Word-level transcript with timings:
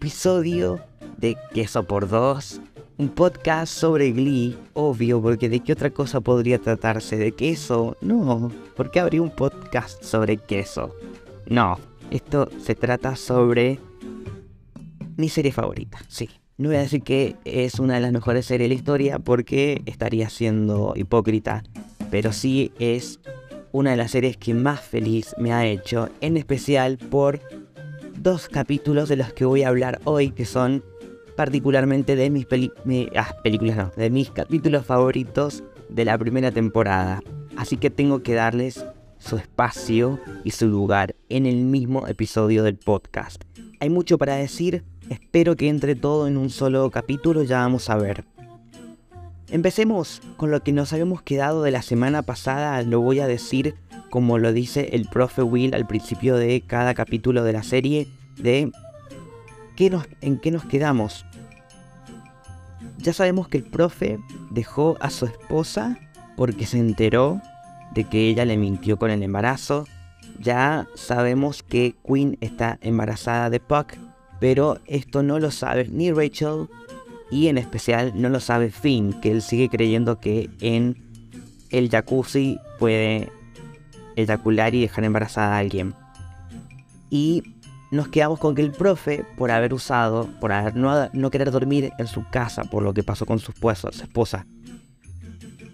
episodio 0.00 0.80
de 1.18 1.36
Queso 1.52 1.82
por 1.82 2.08
Dos, 2.08 2.62
un 2.96 3.10
podcast 3.10 3.70
sobre 3.70 4.12
Glee, 4.12 4.56
obvio, 4.72 5.20
porque 5.20 5.50
de 5.50 5.60
qué 5.60 5.74
otra 5.74 5.90
cosa 5.90 6.22
podría 6.22 6.58
tratarse, 6.58 7.18
de 7.18 7.32
queso, 7.32 7.98
no, 8.00 8.50
¿por 8.78 8.90
qué 8.90 9.00
habría 9.00 9.20
un 9.20 9.28
podcast 9.28 10.02
sobre 10.02 10.38
queso? 10.38 10.96
No, 11.50 11.78
esto 12.10 12.48
se 12.62 12.74
trata 12.74 13.14
sobre 13.14 13.78
mi 15.18 15.28
serie 15.28 15.52
favorita, 15.52 15.98
sí. 16.08 16.30
No 16.56 16.70
voy 16.70 16.78
a 16.78 16.80
decir 16.80 17.02
que 17.02 17.36
es 17.44 17.78
una 17.78 17.96
de 17.96 18.00
las 18.00 18.12
mejores 18.12 18.46
series 18.46 18.70
de 18.70 18.74
la 18.74 18.78
historia 18.78 19.18
porque 19.18 19.82
estaría 19.84 20.30
siendo 20.30 20.94
hipócrita, 20.96 21.62
pero 22.10 22.32
sí 22.32 22.72
es 22.78 23.20
una 23.72 23.90
de 23.90 23.98
las 23.98 24.12
series 24.12 24.38
que 24.38 24.54
más 24.54 24.80
feliz 24.80 25.34
me 25.36 25.52
ha 25.52 25.66
hecho, 25.66 26.08
en 26.22 26.38
especial 26.38 26.96
por 26.96 27.38
dos 28.22 28.48
capítulos 28.48 29.08
de 29.08 29.16
los 29.16 29.32
que 29.32 29.46
voy 29.46 29.62
a 29.62 29.68
hablar 29.68 30.00
hoy, 30.04 30.30
que 30.30 30.44
son 30.44 30.84
particularmente 31.36 32.16
de 32.16 32.28
mis 32.28 32.46
ah, 33.16 33.34
películas, 33.42 33.76
no, 33.76 33.90
de 33.96 34.10
mis 34.10 34.30
capítulos 34.30 34.84
favoritos 34.84 35.64
de 35.88 36.04
la 36.04 36.18
primera 36.18 36.50
temporada. 36.50 37.22
Así 37.56 37.78
que 37.78 37.88
tengo 37.88 38.22
que 38.22 38.34
darles 38.34 38.84
su 39.18 39.38
espacio 39.38 40.20
y 40.44 40.50
su 40.50 40.68
lugar 40.68 41.14
en 41.30 41.46
el 41.46 41.56
mismo 41.64 42.06
episodio 42.08 42.62
del 42.62 42.76
podcast. 42.76 43.42
Hay 43.80 43.88
mucho 43.88 44.18
para 44.18 44.36
decir, 44.36 44.84
espero 45.08 45.56
que 45.56 45.68
entre 45.68 45.94
todo 45.94 46.26
en 46.26 46.36
un 46.36 46.50
solo 46.50 46.90
capítulo, 46.90 47.42
ya 47.42 47.60
vamos 47.60 47.88
a 47.88 47.96
ver. 47.96 48.26
Empecemos 49.48 50.20
con 50.36 50.50
lo 50.50 50.62
que 50.62 50.72
nos 50.72 50.92
habíamos 50.92 51.22
quedado 51.22 51.62
de 51.62 51.70
la 51.70 51.82
semana 51.82 52.22
pasada, 52.22 52.82
lo 52.82 53.00
voy 53.00 53.20
a 53.20 53.26
decir 53.26 53.76
como 54.10 54.38
lo 54.38 54.52
dice 54.52 54.90
el 54.92 55.06
profe 55.06 55.42
Will 55.42 55.74
al 55.74 55.86
principio 55.86 56.36
de 56.36 56.60
cada 56.66 56.94
capítulo 56.94 57.44
de 57.44 57.52
la 57.52 57.62
serie, 57.62 58.08
de 58.36 58.70
qué 59.76 59.88
nos, 59.88 60.06
en 60.20 60.38
qué 60.38 60.50
nos 60.50 60.64
quedamos. 60.64 61.24
Ya 62.98 63.12
sabemos 63.12 63.48
que 63.48 63.58
el 63.58 63.64
profe 63.64 64.18
dejó 64.50 64.96
a 65.00 65.10
su 65.10 65.24
esposa 65.24 65.98
porque 66.36 66.66
se 66.66 66.78
enteró 66.78 67.40
de 67.94 68.04
que 68.04 68.28
ella 68.28 68.44
le 68.44 68.56
mintió 68.56 68.98
con 68.98 69.10
el 69.10 69.22
embarazo. 69.22 69.86
Ya 70.38 70.86
sabemos 70.94 71.62
que 71.62 71.94
Queen 72.06 72.36
está 72.40 72.78
embarazada 72.82 73.48
de 73.48 73.60
Puck, 73.60 73.94
pero 74.38 74.78
esto 74.86 75.22
no 75.22 75.38
lo 75.38 75.50
sabe 75.50 75.88
ni 75.88 76.12
Rachel 76.12 76.68
y 77.30 77.48
en 77.48 77.58
especial 77.58 78.12
no 78.16 78.28
lo 78.28 78.40
sabe 78.40 78.70
Finn, 78.70 79.12
que 79.20 79.30
él 79.30 79.42
sigue 79.42 79.68
creyendo 79.68 80.20
que 80.20 80.50
en 80.60 80.96
el 81.70 81.88
jacuzzi 81.88 82.58
puede 82.78 83.30
eyacular 84.20 84.74
y 84.74 84.82
dejar 84.82 85.04
embarazada 85.04 85.54
a 85.54 85.58
alguien. 85.58 85.94
Y 87.10 87.42
nos 87.90 88.08
quedamos 88.08 88.38
con 88.38 88.54
que 88.54 88.62
el 88.62 88.70
profe, 88.70 89.24
por 89.36 89.50
haber 89.50 89.74
usado, 89.74 90.28
por 90.40 90.52
no, 90.74 91.30
querer 91.30 91.50
dormir 91.50 91.92
en 91.98 92.06
su 92.06 92.24
casa 92.30 92.64
por 92.64 92.82
lo 92.82 92.94
que 92.94 93.02
pasó 93.02 93.26
con 93.26 93.38
su 93.38 93.50
esposa, 93.50 93.90
su 93.92 94.02
esposa 94.04 94.46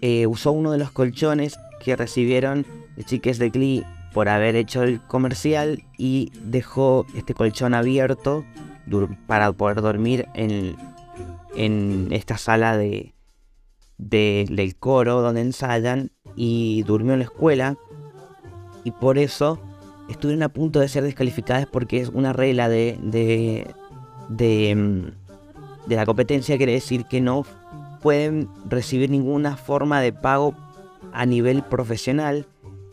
eh, 0.01 0.27
usó 0.27 0.51
uno 0.51 0.71
de 0.71 0.77
los 0.77 0.91
colchones 0.91 1.57
que 1.83 1.95
recibieron 1.95 2.65
de 2.95 3.03
chiques 3.03 3.39
de 3.39 3.49
Glee 3.49 3.83
por 4.13 4.29
haber 4.29 4.55
hecho 4.55 4.83
el 4.83 5.01
comercial 5.01 5.83
y 5.97 6.31
dejó 6.41 7.05
este 7.15 7.33
colchón 7.33 7.73
abierto 7.73 8.45
para 9.27 9.51
poder 9.51 9.81
dormir 9.81 10.27
en, 10.33 10.75
en 11.55 12.07
esta 12.11 12.37
sala 12.37 12.77
de, 12.77 13.13
del 13.97 14.75
coro 14.77 15.21
donde 15.21 15.41
ensayan 15.41 16.11
y 16.35 16.83
durmió 16.83 17.13
en 17.13 17.19
la 17.19 17.25
escuela 17.25 17.77
y 18.87 18.91
por 18.91 19.17
eso 19.17 19.59
estuvieron 20.07 20.43
a 20.43 20.47
punto 20.47 20.79
de 20.79 20.87
ser 20.87 21.03
descalificadas 21.03 21.65
porque 21.65 21.99
es 21.99 22.07
una 22.07 22.31
regla 22.31 22.69
de, 22.69 22.97
de, 23.01 23.67
de, 24.29 24.75
mm, 24.75 25.89
de 25.89 25.95
la 25.97 26.05
competencia, 26.05 26.55
quiere 26.55 26.71
decir 26.71 27.03
que 27.03 27.19
no 27.19 27.45
pueden 28.01 28.47
recibir 28.65 29.09
ninguna 29.09 29.57
forma 29.57 29.99
de 29.99 30.13
pago 30.13 30.55
a 31.11 31.25
nivel 31.25 31.63
profesional. 31.63 32.45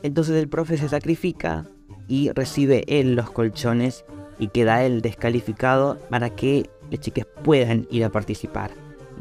Entonces 0.02 0.34
el 0.34 0.48
profe 0.48 0.78
se 0.78 0.88
sacrifica 0.88 1.64
y 2.08 2.32
recibe 2.32 2.82
él 2.88 3.14
los 3.14 3.30
colchones 3.30 4.04
y 4.40 4.48
queda 4.48 4.82
él 4.82 5.00
descalificado 5.00 5.96
para 6.10 6.30
que 6.30 6.68
las 6.90 6.98
chicas 6.98 7.28
puedan 7.44 7.86
ir 7.88 8.04
a 8.04 8.10
participar 8.10 8.72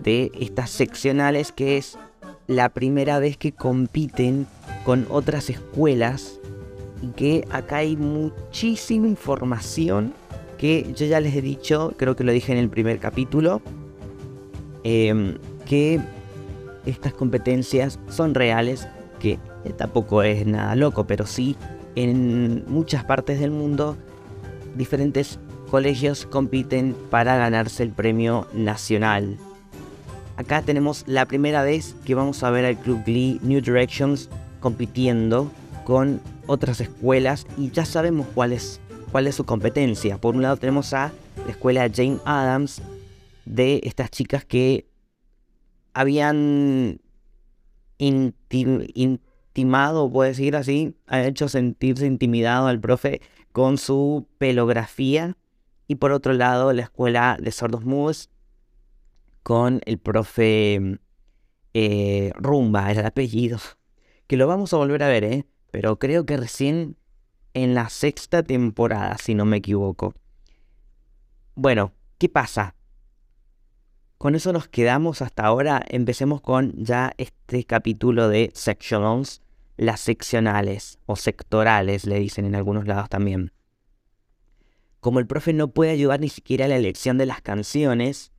de 0.03 0.31
estas 0.39 0.71
seccionales 0.71 1.51
que 1.51 1.77
es 1.77 1.99
la 2.47 2.69
primera 2.69 3.19
vez 3.19 3.37
que 3.37 3.51
compiten 3.51 4.47
con 4.83 5.05
otras 5.11 5.51
escuelas 5.51 6.39
y 7.03 7.07
que 7.09 7.45
acá 7.51 7.77
hay 7.77 7.97
muchísima 7.97 9.07
información 9.07 10.13
que 10.57 10.93
yo 10.95 11.05
ya 11.05 11.19
les 11.19 11.35
he 11.35 11.41
dicho, 11.41 11.93
creo 11.97 12.15
que 12.15 12.23
lo 12.23 12.31
dije 12.31 12.53
en 12.53 12.57
el 12.57 12.69
primer 12.69 12.97
capítulo, 12.99 13.61
em, 14.85 15.37
que 15.65 15.99
estas 16.85 17.13
competencias 17.13 17.99
son 18.07 18.33
reales, 18.33 18.87
que 19.19 19.37
tampoco 19.77 20.23
es 20.23 20.45
nada 20.47 20.75
loco, 20.75 21.05
pero 21.05 21.25
sí 21.25 21.57
en 21.95 22.63
muchas 22.67 23.03
partes 23.03 23.39
del 23.39 23.51
mundo 23.51 23.97
diferentes 24.75 25.39
colegios 25.69 26.25
compiten 26.25 26.95
para 27.09 27.35
ganarse 27.35 27.83
el 27.83 27.89
premio 27.89 28.47
nacional. 28.53 29.37
Acá 30.37 30.61
tenemos 30.61 31.03
la 31.05 31.25
primera 31.25 31.63
vez 31.63 31.95
que 32.05 32.15
vamos 32.15 32.43
a 32.43 32.49
ver 32.49 32.65
al 32.65 32.77
Club 32.77 33.03
Glee 33.05 33.39
New 33.43 33.61
Directions 33.61 34.29
compitiendo 34.61 35.51
con 35.83 36.21
otras 36.47 36.81
escuelas 36.81 37.47
y 37.57 37.71
ya 37.71 37.85
sabemos 37.85 38.27
cuál 38.33 38.53
es, 38.53 38.79
su 39.31 39.45
competencia. 39.45 40.17
Por 40.19 40.35
un 40.35 40.41
lado 40.41 40.57
tenemos 40.57 40.93
a 40.93 41.11
la 41.45 41.51
escuela 41.51 41.89
Jane 41.93 42.19
Adams 42.25 42.81
de 43.45 43.81
estas 43.83 44.09
chicas 44.09 44.45
que 44.45 44.87
habían 45.93 46.99
intimado, 47.97 49.17
puedo 50.11 50.27
decir 50.27 50.55
así, 50.55 50.95
ha 51.07 51.23
hecho 51.23 51.47
sentirse 51.47 52.05
intimidado 52.05 52.67
al 52.67 52.79
profe 52.79 53.21
con 53.51 53.77
su 53.77 54.27
pelografía 54.39 55.37
y 55.87 55.95
por 55.95 56.11
otro 56.11 56.33
lado, 56.33 56.73
la 56.73 56.83
escuela 56.83 57.37
de 57.39 57.51
sordos 57.51 57.85
mudos 57.85 58.29
con 59.43 59.81
el 59.85 59.99
profe 59.99 60.99
eh, 61.73 62.31
Rumba, 62.35 62.89
era 62.91 63.01
el 63.01 63.07
apellido. 63.07 63.59
Que 64.27 64.37
lo 64.37 64.47
vamos 64.47 64.73
a 64.73 64.77
volver 64.77 65.03
a 65.03 65.07
ver, 65.07 65.23
¿eh? 65.25 65.45
Pero 65.73 65.97
creo 65.97 66.23
que 66.27 66.37
recién 66.37 66.97
en 67.55 67.73
la 67.73 67.89
sexta 67.89 68.43
temporada, 68.43 69.17
si 69.17 69.33
no 69.33 69.43
me 69.43 69.57
equivoco. 69.57 70.13
Bueno, 71.55 71.93
¿qué 72.19 72.29
pasa? 72.29 72.75
Con 74.19 74.35
eso 74.35 74.53
nos 74.53 74.67
quedamos 74.67 75.23
hasta 75.23 75.43
ahora. 75.43 75.83
Empecemos 75.87 76.41
con 76.41 76.73
ya 76.75 77.13
este 77.17 77.63
capítulo 77.63 78.29
de 78.29 78.51
sectionals, 78.53 79.41
las 79.75 79.99
seccionales 79.99 80.99
o 81.07 81.15
sectorales, 81.15 82.05
le 82.05 82.19
dicen 82.19 82.45
en 82.45 82.53
algunos 82.53 82.85
lados 82.85 83.09
también. 83.09 83.51
Como 84.99 85.17
el 85.17 85.25
profe 85.25 85.53
no 85.53 85.69
puede 85.69 85.89
ayudar 85.89 86.19
ni 86.19 86.29
siquiera 86.29 86.65
a 86.65 86.67
la 86.67 86.75
elección 86.75 87.17
de 87.17 87.25
las 87.25 87.41
canciones, 87.41 88.31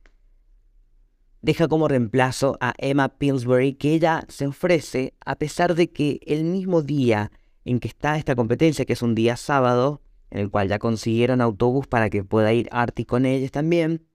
deja 1.45 1.67
como 1.67 1.87
reemplazo 1.87 2.57
a 2.59 2.73
Emma 2.79 3.07
Pillsbury, 3.07 3.73
que 3.73 3.93
ella 3.93 4.25
se 4.29 4.47
ofrece 4.47 5.13
a 5.23 5.35
pesar 5.35 5.75
de 5.75 5.91
que 5.91 6.19
el 6.25 6.43
mismo 6.43 6.81
día 6.81 7.31
en 7.65 7.79
que 7.79 7.87
está 7.87 8.17
esta 8.17 8.35
competencia, 8.35 8.83
que 8.83 8.93
es 8.93 9.03
un 9.03 9.13
día 9.13 9.37
sábado, 9.37 10.01
en 10.31 10.39
el 10.39 10.49
cual 10.49 10.69
ya 10.69 10.79
consiguieron 10.79 11.41
autobús 11.41 11.85
para 11.85 12.09
que 12.09 12.23
pueda 12.23 12.51
ir 12.51 12.67
Artie 12.71 13.05
con 13.05 13.27
ellos 13.27 13.51
también, 13.51 14.07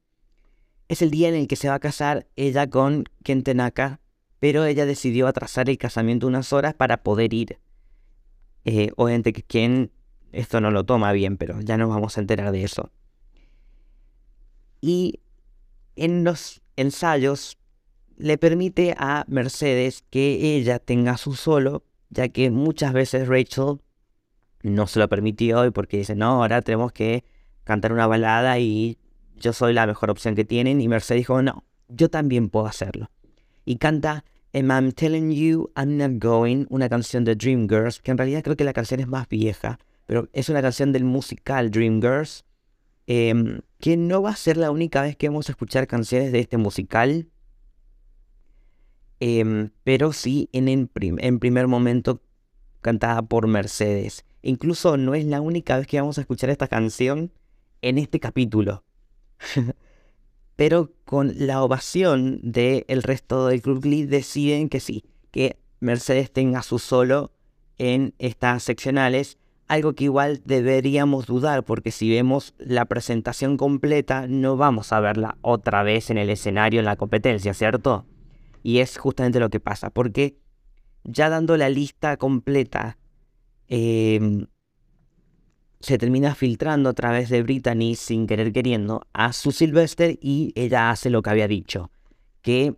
es 0.88 1.02
el 1.02 1.12
día 1.12 1.28
en 1.28 1.36
el 1.36 1.46
que 1.46 1.54
se 1.54 1.68
va 1.68 1.74
a 1.74 1.80
casar 1.80 2.26
ella 2.34 2.68
con 2.68 3.04
Kentenaka, 3.22 4.00
pero 4.40 4.64
ella 4.64 4.84
decidió 4.84 5.28
atrasar 5.28 5.70
el 5.70 5.78
casamiento 5.78 6.26
unas 6.26 6.52
horas 6.52 6.74
para 6.74 7.04
poder 7.04 7.32
ir. 7.32 7.60
Eh, 8.64 8.90
obviamente 8.96 9.32
que 9.32 9.42
Ken 9.42 9.92
esto 10.32 10.60
no 10.60 10.72
lo 10.72 10.84
toma 10.84 11.12
bien, 11.12 11.36
pero 11.36 11.60
ya 11.60 11.76
nos 11.76 11.90
vamos 11.90 12.18
a 12.18 12.20
enterar 12.20 12.50
de 12.50 12.64
eso. 12.64 12.90
Y 14.80 15.20
en 15.94 16.24
los 16.24 16.59
ensayos 16.76 17.58
le 18.16 18.38
permite 18.38 18.94
a 18.98 19.24
Mercedes 19.28 20.04
que 20.10 20.56
ella 20.56 20.78
tenga 20.78 21.16
su 21.16 21.34
solo, 21.34 21.84
ya 22.10 22.28
que 22.28 22.50
muchas 22.50 22.92
veces 22.92 23.28
Rachel 23.28 23.80
no 24.62 24.86
se 24.86 24.98
lo 24.98 25.08
permitió 25.08 25.64
y 25.64 25.70
porque 25.70 25.98
dice, 25.98 26.14
no, 26.14 26.42
ahora 26.42 26.60
tenemos 26.62 26.92
que 26.92 27.24
cantar 27.64 27.92
una 27.92 28.06
balada 28.06 28.58
y 28.58 28.98
yo 29.36 29.52
soy 29.52 29.72
la 29.72 29.86
mejor 29.86 30.10
opción 30.10 30.34
que 30.34 30.44
tienen. 30.44 30.80
Y 30.80 30.88
Mercedes 30.88 31.20
dijo, 31.20 31.42
no, 31.42 31.64
yo 31.88 32.10
también 32.10 32.50
puedo 32.50 32.66
hacerlo. 32.66 33.10
Y 33.64 33.76
canta 33.76 34.24
I'm 34.52 34.92
Telling 34.92 35.30
You 35.30 35.70
I'm 35.76 35.96
Not 35.96 36.22
Going, 36.22 36.66
una 36.70 36.88
canción 36.88 37.24
de 37.24 37.36
Dreamgirls, 37.36 38.00
que 38.00 38.10
en 38.10 38.18
realidad 38.18 38.42
creo 38.42 38.56
que 38.56 38.64
la 38.64 38.72
canción 38.72 39.00
es 39.00 39.06
más 39.06 39.28
vieja, 39.28 39.78
pero 40.06 40.28
es 40.32 40.48
una 40.48 40.60
canción 40.60 40.92
del 40.92 41.04
musical 41.04 41.70
Dreamgirls, 41.70 42.44
eh, 43.06 43.60
que 43.78 43.96
no 43.96 44.22
va 44.22 44.30
a 44.30 44.36
ser 44.36 44.56
la 44.56 44.70
única 44.70 45.02
vez 45.02 45.16
que 45.16 45.28
vamos 45.28 45.48
a 45.48 45.52
escuchar 45.52 45.86
canciones 45.86 46.32
de 46.32 46.40
este 46.40 46.56
musical, 46.58 47.28
em, 49.20 49.70
pero 49.84 50.12
sí 50.12 50.48
en, 50.52 50.68
en, 50.68 51.38
primer 51.38 51.66
momento 51.66 52.22
cantada 52.80 53.22
por 53.22 53.46
Mercedes. 53.46 54.24
Incluso 54.42 54.96
no 54.96 55.14
es 55.14 55.24
la 55.24 55.40
única 55.40 55.76
vez 55.76 55.86
que 55.86 56.00
vamos 56.00 56.18
a 56.18 56.22
escuchar 56.22 56.50
esta 56.50 56.68
canción 56.68 57.32
en 57.82 57.98
este 57.98 58.20
capítulo. 58.20 58.84
Pero 60.56 60.92
con 61.04 61.32
la 61.46 61.62
ovación 61.62 62.38
del 62.42 63.02
resto 63.02 63.46
del 63.46 63.62
Club 63.62 63.80
Glee 63.80 64.04
deciden 64.04 64.68
que 64.68 64.80
sí, 64.80 65.04
que 65.30 65.58
Mercedes 65.80 66.30
tenga 66.30 66.62
su 66.62 66.78
solo 66.78 67.32
en 67.78 68.14
estas 68.18 68.62
seccionales, 68.62 69.38
algo 69.70 69.94
que 69.94 70.04
igual 70.04 70.42
deberíamos 70.44 71.26
dudar 71.26 71.64
porque 71.64 71.92
si 71.92 72.10
vemos 72.10 72.54
la 72.58 72.86
presentación 72.86 73.56
completa 73.56 74.26
no 74.26 74.56
vamos 74.56 74.92
a 74.92 74.98
verla 74.98 75.38
otra 75.42 75.84
vez 75.84 76.10
en 76.10 76.18
el 76.18 76.28
escenario 76.28 76.80
en 76.80 76.86
la 76.86 76.96
competencia, 76.96 77.54
¿cierto? 77.54 78.04
Y 78.64 78.78
es 78.80 78.98
justamente 78.98 79.38
lo 79.38 79.48
que 79.48 79.60
pasa, 79.60 79.90
porque 79.90 80.36
ya 81.04 81.28
dando 81.28 81.56
la 81.56 81.68
lista 81.68 82.16
completa, 82.16 82.98
em, 83.68 84.46
se 85.78 85.98
termina 85.98 86.34
filtrando 86.34 86.90
a 86.90 86.94
través 86.94 87.28
de 87.28 87.44
Brittany 87.44 87.94
sin 87.94 88.26
querer 88.26 88.52
queriendo 88.52 89.06
a 89.12 89.32
su 89.32 89.52
Sylvester 89.52 90.18
y 90.20 90.52
ella 90.56 90.90
hace 90.90 91.10
lo 91.10 91.22
que 91.22 91.30
había 91.30 91.46
dicho, 91.46 91.92
que 92.42 92.74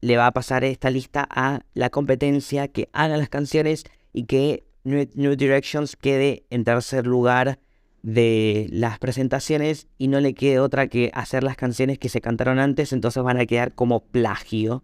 le 0.00 0.16
va 0.16 0.28
a 0.28 0.32
pasar 0.32 0.64
esta 0.64 0.88
lista 0.88 1.28
a 1.30 1.60
la 1.74 1.90
competencia, 1.90 2.68
que 2.68 2.88
haga 2.94 3.18
las 3.18 3.28
canciones 3.28 3.84
y 4.14 4.24
que 4.24 4.64
New, 4.84 5.36
Directions 5.36 5.96
quede 5.96 6.44
en 6.50 6.64
tercer 6.64 7.06
lugar 7.06 7.60
de 8.02 8.66
las 8.70 8.98
presentaciones 8.98 9.86
y 9.96 10.08
no 10.08 10.20
le 10.20 10.34
quede 10.34 10.58
otra 10.58 10.88
que 10.88 11.10
hacer 11.14 11.44
las 11.44 11.56
canciones 11.56 11.98
que 11.98 12.08
se 12.08 12.20
cantaron 12.20 12.58
antes, 12.58 12.92
entonces 12.92 13.22
van 13.22 13.38
a 13.38 13.46
quedar 13.46 13.74
como 13.74 14.00
plagio 14.00 14.82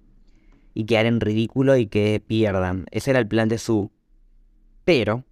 y 0.72 0.84
quedar 0.84 1.06
en 1.06 1.20
ridículo 1.20 1.76
y 1.76 1.86
que 1.86 2.22
pierdan. 2.24 2.86
Ese 2.92 3.10
era 3.10 3.18
el 3.18 3.26
plan 3.26 3.48
de 3.48 3.58
su. 3.58 3.90
Pero, 4.84 5.24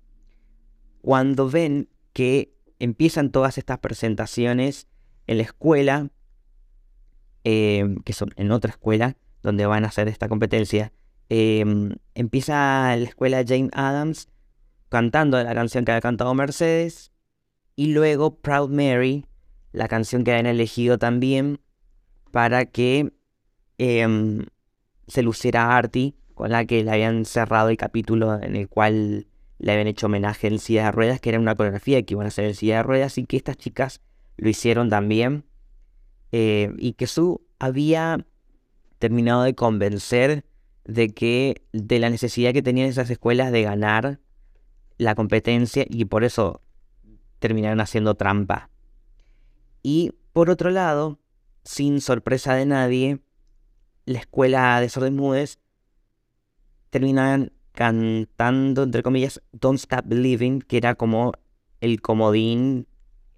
cuando 1.00 1.48
ven 1.48 1.88
que 2.12 2.52
empiezan 2.80 3.30
todas 3.30 3.58
estas 3.58 3.78
presentaciones 3.78 4.88
en 5.28 5.36
la 5.36 5.44
escuela, 5.44 6.10
em, 7.44 7.96
que 8.02 8.12
son 8.12 8.30
en 8.36 8.50
otra 8.50 8.70
escuela 8.70 9.16
donde 9.42 9.64
van 9.66 9.84
a 9.84 9.88
hacer 9.88 10.08
esta 10.08 10.28
competencia, 10.28 10.92
em, 11.28 11.94
empieza 12.14 12.96
la 12.96 13.04
escuela 13.04 13.44
Jane 13.46 13.70
Adams 13.72 14.28
cantando 14.88 15.42
la 15.42 15.54
canción 15.54 15.84
que 15.84 15.92
había 15.92 16.00
cantado 16.00 16.34
Mercedes 16.34 17.12
y 17.74 17.92
luego 17.92 18.36
Proud 18.36 18.70
Mary, 18.70 19.26
la 19.72 19.88
canción 19.88 20.24
que 20.24 20.32
habían 20.32 20.46
elegido 20.46 20.98
también 20.98 21.60
para 22.30 22.66
que 22.66 23.12
em, 23.78 24.46
se 25.06 25.22
luciera 25.22 25.76
Artie, 25.76 26.14
con 26.34 26.50
la 26.50 26.64
que 26.66 26.84
le 26.84 26.90
habían 26.90 27.24
cerrado 27.24 27.68
el 27.68 27.76
capítulo 27.76 28.40
en 28.42 28.56
el 28.56 28.68
cual 28.68 29.26
le 29.58 29.72
habían 29.72 29.86
hecho 29.86 30.06
homenaje 30.06 30.48
en 30.48 30.58
silla 30.58 30.86
de 30.86 30.92
ruedas, 30.92 31.20
que 31.20 31.30
era 31.30 31.40
una 31.40 31.54
coreografía 31.54 32.02
que 32.02 32.14
iban 32.14 32.26
a 32.26 32.28
hacer 32.28 32.44
en 32.44 32.54
silla 32.54 32.76
de 32.76 32.82
ruedas, 32.82 33.16
y 33.18 33.24
que 33.24 33.36
estas 33.36 33.56
chicas 33.56 34.00
lo 34.36 34.48
hicieron 34.48 34.90
también. 34.90 35.44
Eh, 36.32 36.72
y 36.78 36.92
que 36.94 37.06
Su 37.06 37.46
había 37.58 38.26
terminado 38.98 39.42
de 39.44 39.54
convencer 39.54 40.44
de 40.84 41.08
que 41.08 41.62
de 41.72 41.98
la 41.98 42.10
necesidad 42.10 42.52
que 42.52 42.62
tenían 42.62 42.88
esas 42.88 43.10
escuelas 43.10 43.52
de 43.52 43.62
ganar 43.62 44.20
la 44.98 45.14
competencia 45.14 45.84
y 45.88 46.04
por 46.06 46.24
eso 46.24 46.62
terminaron 47.38 47.80
haciendo 47.80 48.14
trampa. 48.14 48.70
Y 49.82 50.12
por 50.32 50.50
otro 50.50 50.70
lado, 50.70 51.18
sin 51.64 52.00
sorpresa 52.00 52.54
de 52.54 52.66
nadie, 52.66 53.20
la 54.04 54.20
escuela 54.20 54.80
de 54.80 54.88
sordomudes 54.88 55.58
terminaban 56.90 57.52
cantando, 57.72 58.84
entre 58.84 59.02
comillas, 59.02 59.42
Don't 59.52 59.78
Stop 59.78 60.04
Believing, 60.06 60.62
que 60.62 60.78
era 60.78 60.94
como 60.94 61.32
el 61.80 62.00
comodín, 62.00 62.86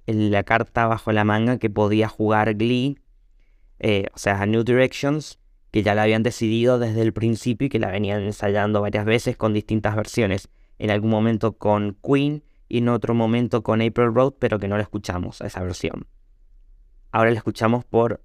la 0.07 0.45
carta 0.45 0.87
bajo 0.87 1.13
la 1.13 1.25
manga 1.25 1.59
que 1.59 1.69
podía 1.69 2.09
jugar 2.09 2.55
Glee, 2.55 2.99
eh, 3.81 4.07
o 4.15 4.19
sea, 4.19 4.45
New 4.47 4.63
Directions, 4.63 5.39
que 5.71 5.83
ya 5.83 5.95
la 5.95 6.05
habían 6.05 6.23
decidido 6.23 6.79
desde 6.79 7.03
el 7.03 7.13
principio 7.13 7.67
y 7.67 7.69
que 7.69 7.79
la 7.79 7.91
venían 7.91 8.23
ensayando 8.23 8.81
varias 8.81 9.05
veces 9.05 9.37
con 9.37 9.53
distintas 9.53 9.97
versiones. 9.97 10.49
En 10.79 10.91
algún 10.91 11.11
momento 11.11 11.59
con 11.59 11.97
Queen 12.03 12.43
y 12.69 12.79
en 12.79 12.89
otro 12.89 13.15
momento 13.15 13.63
con 13.63 13.81
April 13.81 14.15
Road, 14.15 14.35
pero 14.39 14.59
que 14.59 14.69
no 14.69 14.77
la 14.77 14.83
escuchamos 14.83 15.41
a 15.41 15.47
esa 15.47 15.63
versión. 15.63 16.07
Ahora 17.11 17.31
la 17.31 17.39
escuchamos 17.39 17.85
por 17.85 18.23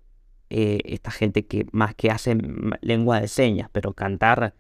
eh, 0.50 0.82
esta 0.86 1.12
gente 1.12 1.46
que 1.46 1.66
más 1.72 1.96
que 1.96 2.12
hace 2.12 2.38
lengua 2.82 3.22
de 3.22 3.28
señas, 3.28 3.70
pero 3.72 3.94
cantar 3.94 4.54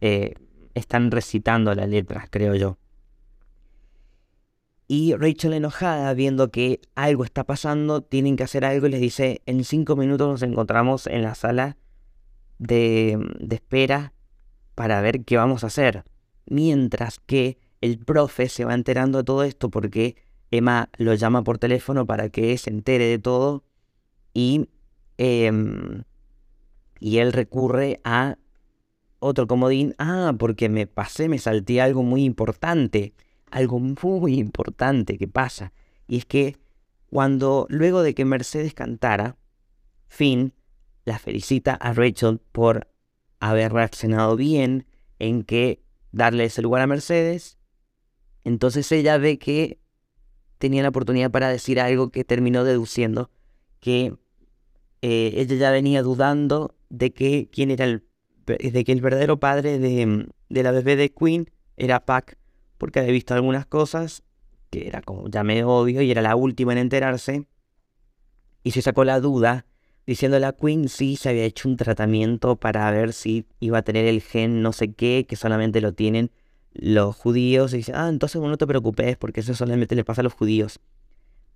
eh, 0.00 0.34
están 0.74 1.10
recitando 1.10 1.74
las 1.74 1.88
letras, 1.88 2.28
creo 2.30 2.54
yo. 2.54 2.78
Y 4.86 5.14
Rachel 5.14 5.54
enojada, 5.54 6.12
viendo 6.12 6.50
que 6.50 6.80
algo 6.94 7.24
está 7.24 7.44
pasando, 7.44 8.02
tienen 8.02 8.36
que 8.36 8.44
hacer 8.44 8.64
algo 8.64 8.86
y 8.86 8.90
les 8.90 9.00
dice, 9.00 9.40
en 9.46 9.64
cinco 9.64 9.96
minutos 9.96 10.28
nos 10.28 10.42
encontramos 10.42 11.06
en 11.06 11.22
la 11.22 11.34
sala 11.34 11.78
de, 12.58 13.18
de 13.40 13.56
espera 13.56 14.12
para 14.74 15.00
ver 15.00 15.24
qué 15.24 15.38
vamos 15.38 15.64
a 15.64 15.68
hacer. 15.68 16.04
Mientras 16.46 17.20
que 17.20 17.58
el 17.80 17.98
profe 17.98 18.48
se 18.48 18.64
va 18.64 18.74
enterando 18.74 19.18
de 19.18 19.24
todo 19.24 19.44
esto 19.44 19.70
porque 19.70 20.16
Emma 20.50 20.88
lo 20.98 21.14
llama 21.14 21.42
por 21.42 21.58
teléfono 21.58 22.06
para 22.06 22.28
que 22.28 22.56
se 22.58 22.70
entere 22.70 23.06
de 23.06 23.18
todo 23.18 23.64
y, 24.32 24.68
em, 25.18 26.04
y 27.00 27.18
él 27.18 27.32
recurre 27.32 28.00
a 28.04 28.36
otro 29.18 29.46
comodín. 29.46 29.94
Ah, 29.98 30.34
porque 30.38 30.68
me 30.68 30.86
pasé, 30.86 31.28
me 31.28 31.38
salté 31.38 31.80
algo 31.80 32.02
muy 32.02 32.24
importante. 32.24 33.14
Algo 33.50 33.78
muy 33.78 34.34
importante 34.34 35.16
que 35.16 35.28
pasa. 35.28 35.72
Y 36.06 36.18
es 36.18 36.26
que 36.26 36.56
cuando 37.06 37.66
luego 37.70 38.02
de 38.02 38.14
que 38.14 38.24
Mercedes 38.24 38.74
cantara, 38.74 39.36
Finn 40.08 40.52
la 41.04 41.18
felicita 41.18 41.74
a 41.74 41.92
Rachel 41.92 42.40
por 42.52 42.88
haber 43.40 43.72
reaccionado 43.72 44.36
bien 44.36 44.86
en 45.18 45.42
que 45.44 45.83
darle 46.14 46.44
ese 46.44 46.62
lugar 46.62 46.82
a 46.82 46.86
Mercedes. 46.86 47.58
Entonces 48.44 48.90
ella 48.92 49.18
ve 49.18 49.38
que 49.38 49.78
tenía 50.58 50.82
la 50.82 50.88
oportunidad 50.88 51.30
para 51.30 51.48
decir 51.48 51.80
algo 51.80 52.10
que 52.10 52.24
terminó 52.24 52.64
deduciendo 52.64 53.30
que 53.80 54.14
eh, 55.02 55.32
ella 55.34 55.56
ya 55.56 55.70
venía 55.70 56.02
dudando 56.02 56.74
de 56.88 57.12
que 57.12 57.48
quién 57.52 57.70
era 57.70 57.84
el 57.84 58.04
de 58.46 58.84
que 58.84 58.92
el 58.92 59.00
verdadero 59.00 59.40
padre 59.40 59.78
de, 59.78 60.28
de 60.50 60.62
la 60.62 60.70
bebé 60.70 60.96
de 60.96 61.10
Queen 61.10 61.50
era 61.78 62.04
Pac, 62.04 62.36
porque 62.76 63.00
había 63.00 63.12
visto 63.12 63.32
algunas 63.32 63.64
cosas 63.64 64.22
que 64.68 64.86
era 64.86 65.00
como 65.00 65.28
ya 65.28 65.42
medio 65.44 65.70
obvio 65.70 66.02
y 66.02 66.10
era 66.10 66.20
la 66.20 66.36
última 66.36 66.72
en 66.72 66.78
enterarse. 66.78 67.46
Y 68.62 68.72
se 68.72 68.82
sacó 68.82 69.04
la 69.04 69.18
duda 69.20 69.64
diciéndole 70.06 70.46
a 70.46 70.52
Queen 70.52 70.88
si 70.88 71.16
se 71.16 71.30
había 71.30 71.44
hecho 71.44 71.68
un 71.68 71.76
tratamiento 71.76 72.56
para 72.56 72.90
ver 72.90 73.12
si 73.12 73.46
iba 73.60 73.78
a 73.78 73.82
tener 73.82 74.06
el 74.06 74.20
gen 74.20 74.62
no 74.62 74.72
sé 74.72 74.92
qué, 74.92 75.26
que 75.28 75.36
solamente 75.36 75.80
lo 75.80 75.92
tienen 75.92 76.30
los 76.72 77.16
judíos. 77.16 77.72
Y 77.72 77.78
dice, 77.78 77.92
ah, 77.94 78.08
entonces 78.08 78.40
no 78.40 78.56
te 78.56 78.66
preocupes 78.66 79.16
porque 79.16 79.40
eso 79.40 79.54
solamente 79.54 79.94
le 79.94 80.04
pasa 80.04 80.20
a 80.20 80.24
los 80.24 80.34
judíos. 80.34 80.80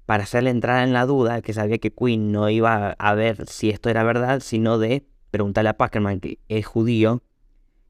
Para 0.06 0.22
hacerle 0.22 0.50
entrar 0.50 0.86
en 0.86 0.94
la 0.94 1.04
duda, 1.04 1.42
que 1.42 1.52
sabía 1.52 1.78
que 1.78 1.92
Queen 1.92 2.32
no 2.32 2.48
iba 2.48 2.92
a 2.92 3.14
ver 3.14 3.46
si 3.46 3.68
esto 3.68 3.90
era 3.90 4.04
verdad, 4.04 4.40
sino 4.40 4.78
de 4.78 5.04
preguntarle 5.30 5.70
a 5.70 5.76
Packerman 5.76 6.20
que 6.20 6.38
es 6.48 6.66
judío 6.66 7.22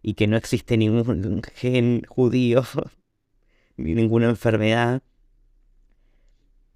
y 0.03 0.15
que 0.15 0.27
no 0.27 0.37
existe 0.37 0.77
ningún 0.77 1.43
gen 1.55 2.03
judío 2.09 2.65
ni 3.77 3.95
ninguna 3.95 4.29
enfermedad. 4.29 5.03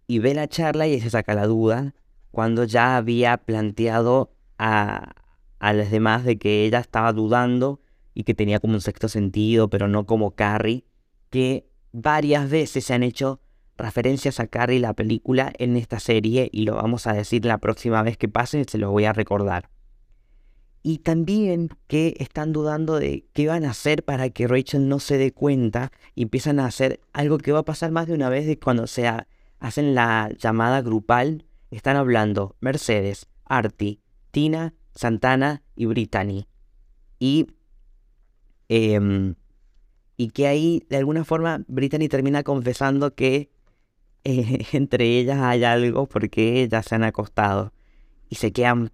Y 0.07 0.21
ve 0.21 0.35
la 0.35 0.47
charla 0.47 0.87
y 0.87 1.01
se 1.01 1.11
saca 1.11 1.35
la 1.35 1.47
duda 1.47 1.95
cuando 2.33 2.65
ya 2.65 2.97
había 2.97 3.37
planteado 3.37 4.33
a, 4.59 5.15
a 5.61 5.73
los 5.73 5.91
demás 5.91 6.25
de 6.25 6.39
que 6.39 6.65
ella 6.65 6.81
estaba 6.81 7.13
dudando 7.13 7.81
y 8.15 8.25
que 8.25 8.35
tenía 8.35 8.59
como 8.59 8.75
un 8.75 8.81
sexto 8.81 9.09
sentido, 9.09 9.71
pero 9.71 9.87
no 9.87 10.07
como 10.07 10.33
Carrie, 10.33 10.85
que 11.31 11.69
varias 11.93 12.51
veces 12.51 12.85
se 12.85 12.95
han 12.95 13.03
hecho 13.05 13.41
referencias 13.77 14.41
a 14.41 14.47
Carrie 14.47 14.81
la 14.81 14.95
película 14.95 15.53
en 15.59 15.77
esta 15.77 16.01
serie 16.01 16.49
y 16.53 16.65
lo 16.65 16.77
vamos 16.77 17.07
a 17.07 17.13
decir 17.13 17.45
la 17.45 17.59
próxima 17.59 18.03
vez 18.03 18.17
que 18.17 18.29
pase, 18.29 18.65
se 18.65 18.79
lo 18.79 18.91
voy 18.91 19.05
a 19.05 19.13
recordar. 19.13 19.69
Y 20.83 20.99
también 20.99 21.69
que 21.87 22.17
están 22.19 22.53
dudando 22.53 22.99
de 22.99 23.27
qué 23.33 23.47
van 23.47 23.65
a 23.65 23.71
hacer 23.71 24.05
para 24.05 24.31
que 24.31 24.49
Rachel 24.49 24.89
no 24.89 24.99
se 24.99 25.17
dé 25.17 25.33
cuenta 25.33 25.93
y 26.15 26.23
empiezan 26.23 26.59
a 26.59 26.67
hacer 26.67 27.01
algo 27.13 27.39
que 27.39 27.53
va 27.53 27.61
a 27.61 27.65
pasar 27.65 27.93
más 27.93 28.09
de 28.09 28.15
una 28.15 28.29
vez 28.29 28.47
de 28.47 28.59
cuando 28.59 28.89
se 28.89 29.09
hacen 29.61 29.95
la 29.95 30.31
llamada 30.39 30.83
grupal 30.83 31.45
están 31.77 31.97
hablando 31.97 32.57
Mercedes, 32.61 33.29
Artie, 33.45 34.01
Tina, 34.31 34.75
Santana 34.95 35.63
y 35.75 35.87
Brittany. 35.87 36.47
Y, 37.19 37.47
em, 38.69 39.35
y 40.17 40.29
que 40.29 40.47
ahí, 40.47 40.85
de 40.89 40.99
alguna 40.99 41.25
forma, 41.25 41.65
Brittany 41.69 42.09
termina 42.09 42.43
confesando 42.43 43.15
que 43.15 43.51
eh, 44.25 44.67
entre 44.73 45.19
ellas 45.19 45.39
hay 45.41 45.65
algo 45.65 46.07
porque 46.07 46.63
ellas 46.63 46.87
se 46.87 46.95
han 46.95 47.05
acostado. 47.05 47.73
Y 48.29 48.37
se 48.37 48.53
quedan 48.53 48.93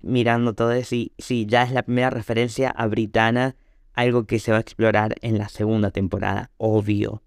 mirando 0.00 0.54
todo 0.54 0.72
eso. 0.72 0.94
Y 0.94 1.12
sí, 1.18 1.46
ya 1.46 1.62
es 1.62 1.72
la 1.72 1.82
primera 1.82 2.10
referencia 2.10 2.70
a 2.70 2.86
Britannia, 2.86 3.56
algo 3.94 4.26
que 4.26 4.38
se 4.38 4.52
va 4.52 4.58
a 4.58 4.60
explorar 4.60 5.14
en 5.22 5.38
la 5.38 5.48
segunda 5.48 5.90
temporada, 5.90 6.50
obvio. 6.56 7.22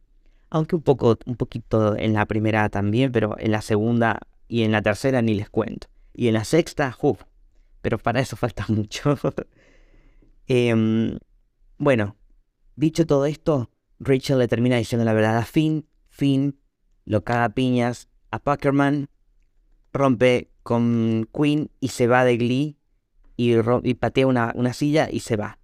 Aunque 0.50 0.76
un 0.76 0.82
poco, 0.82 1.18
un 1.26 1.36
poquito 1.36 1.98
en 1.98 2.14
la 2.14 2.26
primera 2.26 2.70
también, 2.70 3.12
pero 3.12 3.36
en 3.40 3.52
la 3.52 3.62
segunda 3.62 4.20
y 4.48 4.64
en 4.64 4.72
la 4.72 4.82
tercera 4.82 5.22
ni 5.22 5.34
les 5.34 5.50
cuento. 5.50 5.88
Y 6.14 6.28
en 6.28 6.36
la 6.36 6.44
sexta, 6.44 6.96
uff, 7.02 7.24
pero 7.82 7.98
para 7.98 8.20
eso 8.20 8.36
falta 8.36 8.66
mucho. 8.70 9.18
Em, 10.48 11.18
bueno, 11.78 12.16
dicho 12.76 13.06
todo 13.06 13.26
esto, 13.26 13.72
Rachel 14.00 14.40
le 14.40 14.48
termina 14.48 14.78
diciendo 14.78 15.06
la 15.06 15.14
verdad 15.14 15.38
a 15.38 15.46
Finn. 15.46 15.88
Finn 16.10 16.60
lo 17.06 17.24
caga 17.24 17.50
piñas 17.50 18.10
a 18.32 18.40
Puckerman, 18.40 19.10
rompe 19.92 20.52
con 20.64 21.30
Queen 21.34 21.70
y 21.80 21.90
se 21.90 22.08
va 22.08 22.26
de 22.26 22.38
Glee 22.38 22.78
y, 23.38 23.94
patea 23.96 24.28
una, 24.28 24.52
una 24.56 24.74
silla 24.74 25.10
y 25.12 25.20
se 25.20 25.36
va. 25.36 25.60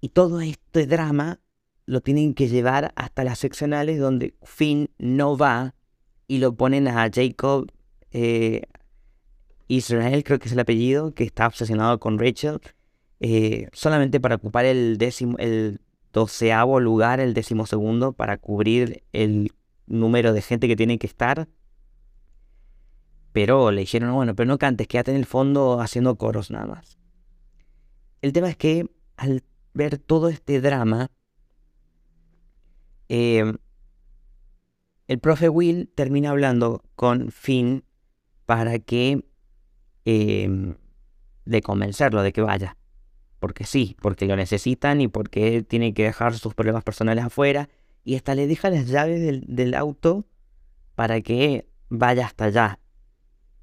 Y 0.00 0.08
todo 0.08 0.40
este 0.40 0.86
drama 0.86 1.40
lo 1.86 2.00
tienen 2.00 2.34
que 2.34 2.48
llevar 2.48 2.92
hasta 2.96 3.24
las 3.24 3.38
seccionales 3.38 3.98
donde 3.98 4.34
Finn 4.42 4.90
no 4.98 5.36
va 5.36 5.74
y 6.26 6.38
lo 6.38 6.54
ponen 6.54 6.88
a 6.88 7.10
Jacob 7.12 7.70
eh, 8.10 8.62
Israel, 9.68 10.22
creo 10.24 10.38
que 10.38 10.48
es 10.48 10.52
el 10.52 10.60
apellido, 10.60 11.14
que 11.14 11.24
está 11.24 11.46
obsesionado 11.46 11.98
con 11.98 12.18
Rachel, 12.18 12.60
eh, 13.20 13.68
solamente 13.72 14.20
para 14.20 14.36
ocupar 14.36 14.64
el 14.64 14.98
décimo, 14.98 15.36
el 15.38 15.80
doceavo 16.12 16.80
lugar, 16.80 17.20
el 17.20 17.34
décimo 17.34 17.66
segundo, 17.66 18.12
para 18.12 18.36
cubrir 18.36 19.02
el 19.12 19.52
número 19.86 20.32
de 20.32 20.42
gente 20.42 20.68
que 20.68 20.76
tiene 20.76 20.98
que 20.98 21.06
estar. 21.06 21.48
Pero 23.32 23.70
le 23.70 23.80
dijeron, 23.80 24.12
bueno, 24.14 24.34
pero 24.34 24.46
no 24.46 24.58
cantes, 24.58 24.86
quédate 24.88 25.10
en 25.12 25.16
el 25.16 25.24
fondo 25.24 25.80
haciendo 25.80 26.16
coros 26.16 26.50
nada 26.50 26.66
más. 26.66 26.98
El 28.20 28.32
tema 28.32 28.50
es 28.50 28.56
que 28.56 28.90
al 29.16 29.42
ver 29.72 29.98
todo 29.98 30.28
este 30.28 30.60
drama, 30.60 31.10
eh, 33.08 33.54
el 35.12 35.18
profe 35.18 35.50
Will 35.50 35.90
termina 35.94 36.30
hablando 36.30 36.84
con 36.96 37.30
Finn 37.30 37.84
para 38.46 38.78
que 38.78 39.22
eh, 40.06 40.74
de 41.44 41.60
convencerlo 41.60 42.22
de 42.22 42.32
que 42.32 42.40
vaya. 42.40 42.78
Porque 43.38 43.64
sí, 43.64 43.94
porque 44.00 44.24
lo 44.24 44.36
necesitan 44.36 45.02
y 45.02 45.08
porque 45.08 45.62
tiene 45.62 45.92
que 45.92 46.04
dejar 46.04 46.32
sus 46.32 46.54
problemas 46.54 46.82
personales 46.82 47.24
afuera. 47.24 47.68
Y 48.04 48.16
hasta 48.16 48.34
le 48.34 48.46
deja 48.46 48.70
las 48.70 48.86
llaves 48.86 49.20
del, 49.46 49.74
auto 49.74 50.24
para 50.94 51.20
que 51.20 51.68
vaya 51.90 52.24
hasta 52.24 52.46
allá. 52.46 52.78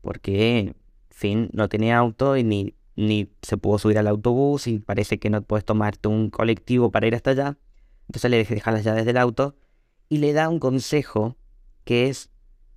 Porque 0.02 0.76
Finn 1.10 1.50
no 1.52 1.68
tenía 1.68 1.98
auto 1.98 2.38
y 2.38 2.44
ni, 2.44 2.76
ni 2.96 3.32
se 3.42 3.58
pudo 3.58 3.80
subir 3.80 3.98
al 3.98 4.08
autobús 4.08 4.68
y 4.68 4.78
parece 4.78 5.18
que 5.18 5.32
no 5.32 5.42
puedes 5.42 5.66
tomarte 5.66 6.10
un 6.10 6.30
colectivo 6.30 6.92
para 6.92 7.08
ir 7.08 7.16
hasta 7.16 7.32
allá. 7.32 7.58
Entonces 8.08 8.30
le 8.30 8.38
deja 8.38 8.72
las 8.72 8.84
llaves 8.84 9.06
del 9.06 9.18
auto 9.18 9.56
y 10.10 10.18
le 10.18 10.34
da 10.34 10.50
un 10.50 10.60
consejo 10.60 11.38
que 11.86 12.10
es, 12.10 12.30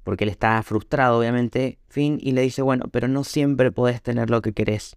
porque 0.04 0.24
él 0.24 0.30
está 0.30 0.62
frustrado 0.62 1.18
obviamente, 1.18 1.78
Finn, 1.88 2.18
y 2.20 2.32
le 2.32 2.42
dice, 2.42 2.62
bueno, 2.62 2.86
pero 2.92 3.08
no 3.08 3.24
siempre 3.24 3.72
puedes 3.72 4.02
tener 4.02 4.30
lo 4.30 4.42
que 4.42 4.52
querés. 4.52 4.96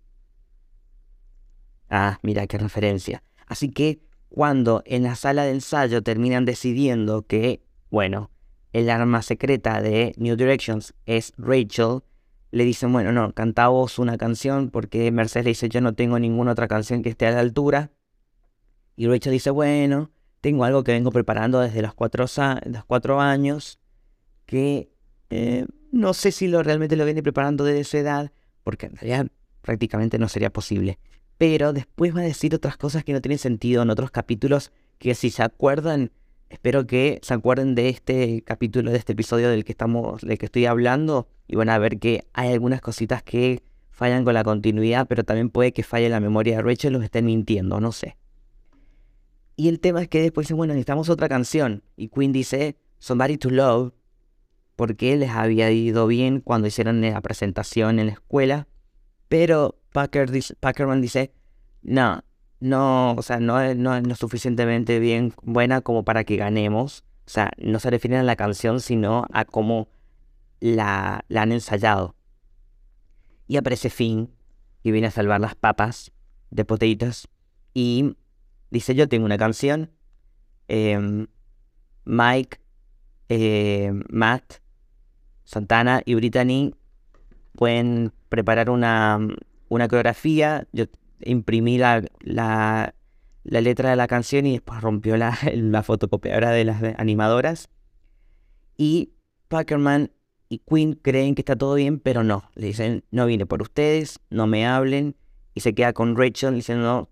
Ah, 1.90 2.20
mira 2.22 2.46
qué 2.48 2.58
referencia. 2.58 3.24
Así 3.48 3.70
que 3.70 4.02
cuando 4.30 4.84
en 4.86 5.04
la 5.04 5.16
sala 5.16 5.46
de 5.46 5.52
ensayo 5.52 6.04
terminan 6.04 6.46
decidiendo 6.46 7.26
que, 7.26 7.64
bueno, 7.90 8.32
el 8.74 8.90
arma 8.90 9.22
secreta 9.22 9.82
de 9.82 10.14
New 10.18 10.36
Directions 10.36 10.94
es 11.06 11.34
Rachel, 11.38 12.02
le 12.52 12.66
dicen, 12.66 12.92
bueno, 12.92 13.12
no, 13.12 13.34
canta 13.34 13.68
vos 13.70 14.00
una 14.00 14.18
canción 14.18 14.70
porque 14.70 15.12
Mercedes 15.12 15.46
le 15.46 15.52
dice, 15.52 15.70
yo 15.70 15.82
no 15.82 15.94
tengo 15.94 16.20
ninguna 16.20 16.52
otra 16.52 16.68
canción 16.68 17.02
que 17.02 17.10
esté 17.10 17.28
a 17.28 17.32
la 17.32 17.40
altura. 17.40 17.92
Y 18.98 19.08
Rachel 19.08 19.34
dice, 19.34 19.52
bueno, 19.52 20.12
tengo 20.46 20.64
algo 20.64 20.84
que 20.84 20.92
vengo 20.92 21.12
preparando 21.12 21.60
desde 21.60 21.82
los 21.82 21.96
cuatro, 21.96 22.26
cuatro 22.86 23.20
años, 23.20 23.80
que 24.46 24.92
eh, 25.30 25.66
no 25.92 26.14
sé 26.14 26.32
si 26.32 26.48
lo 26.48 26.62
realmente 26.62 26.96
lo 26.96 27.06
viene 27.06 27.24
preparando 27.24 27.64
desde 27.64 27.80
esa 27.80 27.98
edad, 27.98 28.32
porque 28.64 28.86
en 28.86 28.96
realidad 28.96 29.28
prácticamente 29.62 30.20
no 30.20 30.30
sería 30.30 30.52
posible 30.52 31.00
pero 31.38 31.74
después 31.74 32.16
va 32.16 32.22
a 32.22 32.24
decir 32.24 32.56
otras 32.56 32.78
cosas 32.78 33.04
que 33.04 33.14
no 33.14 33.22
tienen 33.22 33.40
sentido 33.40 33.84
en 33.84 33.90
otros 33.90 34.12
capítulos 34.12 34.72
que 34.98 35.16
si 35.16 35.30
se 35.30 35.44
acuerdan, 35.44 36.12
espero 36.50 36.88
que 36.88 37.20
se 37.22 37.34
acuerden 37.34 37.76
de 37.76 37.90
este 37.90 38.42
capítulo, 38.44 38.92
de 38.92 38.98
este 38.98 39.14
episodio 39.14 39.50
del 39.50 39.66
que 39.66 39.74
estamos, 39.74 40.22
del 40.22 40.38
que 40.38 40.46
estoy 40.46 40.66
hablando, 40.66 41.28
y 41.48 41.56
van 41.56 41.70
a 41.70 41.78
ver 41.78 42.00
que 42.00 42.26
hay 42.34 42.54
algunas 42.54 42.82
cositas 42.82 43.24
que 43.24 43.62
fallan 43.90 44.24
con 44.24 44.34
la 44.34 44.44
continuidad, 44.44 45.08
pero 45.08 45.24
también 45.24 45.50
puede 45.50 45.74
que 45.74 45.84
falle 45.84 46.10
la 46.10 46.20
memoria 46.20 46.58
de 46.58 46.64
Rachel, 46.64 46.94
los 46.94 47.04
estén 47.04 47.26
mintiendo, 47.26 47.80
no 47.80 47.92
sé. 47.92 48.16
Y 49.56 49.70
el 49.70 49.80
tema 49.80 50.02
es 50.02 50.10
que 50.10 50.22
después 50.22 50.46
dicen, 50.46 50.58
bueno, 50.58 50.74
necesitamos 50.74 51.10
otra 51.10 51.30
canción. 51.30 51.84
Y 51.96 52.10
Queen 52.10 52.32
dice, 52.32 52.78
Somebody 53.00 53.38
to 53.38 53.50
Love, 53.50 53.94
porque 54.76 55.16
les 55.16 55.30
había 55.30 55.72
ido 55.72 56.08
bien 56.08 56.42
cuando 56.42 56.68
hicieron 56.68 57.02
la 57.02 57.22
presentación 57.22 58.00
en 58.00 58.08
la 58.08 58.14
escuela. 58.14 58.68
Pero 59.30 59.80
Packer 59.94 60.30
Packerman 60.60 61.02
dice, 61.02 61.32
no, 61.82 62.24
no, 62.60 63.14
o 63.14 63.22
sea, 63.22 63.40
no, 63.40 63.74
no 63.76 63.96
es 63.96 64.06
lo 64.06 64.16
suficientemente 64.16 65.00
bien 65.00 65.34
buena 65.44 65.82
como 65.82 66.04
para 66.04 66.26
que 66.26 66.36
ganemos. 66.36 67.06
O 67.26 67.30
sea, 67.30 67.52
no 67.58 67.80
se 67.80 67.90
refieren 67.90 68.20
a 68.20 68.24
la 68.24 68.36
canción, 68.36 68.82
sino 68.82 69.26
a 69.32 69.46
cómo 69.46 69.88
la, 70.60 71.24
la 71.28 71.44
han 71.44 71.52
ensayado. 71.52 72.16
Y 73.48 73.58
aparece 73.58 73.90
Finn, 73.90 74.32
y 74.84 74.92
viene 74.92 75.08
a 75.08 75.12
salvar 75.12 75.42
las 75.42 75.56
papas 75.56 76.12
de 76.52 76.66
potatoes. 76.66 77.28
Y 77.74 78.16
dice, 78.76 78.94
yo 78.94 79.08
tengo 79.08 79.26
una 79.26 79.38
canción. 79.38 79.92
Em, 80.68 81.28
Mike, 82.06 82.60
eh, 83.30 83.92
Matt, 84.10 84.56
Santana 85.44 86.02
y 86.06 86.16
Brittany 86.16 86.74
pueden 87.56 88.12
preparar 88.30 88.70
una, 88.70 89.20
una 89.70 89.88
coreografía, 89.88 90.68
yo 90.74 90.86
imprimí 91.22 91.78
la, 91.78 92.04
la, 92.20 92.94
letra 93.44 93.92
de 93.92 93.96
la 93.96 94.08
canción 94.08 94.46
y 94.46 94.54
después 94.54 94.82
rompió 94.82 95.16
la, 95.18 95.38
la 95.54 95.82
fotocopiadora 95.82 96.52
de 96.52 96.66
las 96.66 96.84
animadoras. 96.98 97.70
Y 98.78 99.14
Packerman 99.48 100.12
y 100.50 100.60
Quinn 100.60 101.00
creen 101.02 101.34
que 101.34 101.42
está 101.42 101.56
todo 101.56 101.76
bien, 101.76 102.00
pero 102.00 102.24
no. 102.24 102.50
Le 102.56 102.68
dicen, 102.68 103.06
no 103.12 103.26
vine 103.26 103.46
por 103.46 103.62
ustedes, 103.62 104.20
no 104.30 104.48
me 104.48 104.68
hablen. 104.68 105.16
Y 105.54 105.62
se 105.62 105.74
queda 105.74 105.94
con 105.94 106.18
Rachel 106.18 106.56
diciendo, 106.56 107.10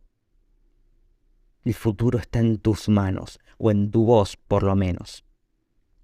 el 1.63 1.73
futuro 1.73 2.19
está 2.19 2.39
en 2.39 2.57
tus 2.57 2.89
manos, 2.89 3.39
o 3.57 3.71
en 3.71 3.91
tu 3.91 4.05
voz 4.05 4.37
por 4.37 4.63
lo 4.63 4.75
menos. 4.75 5.23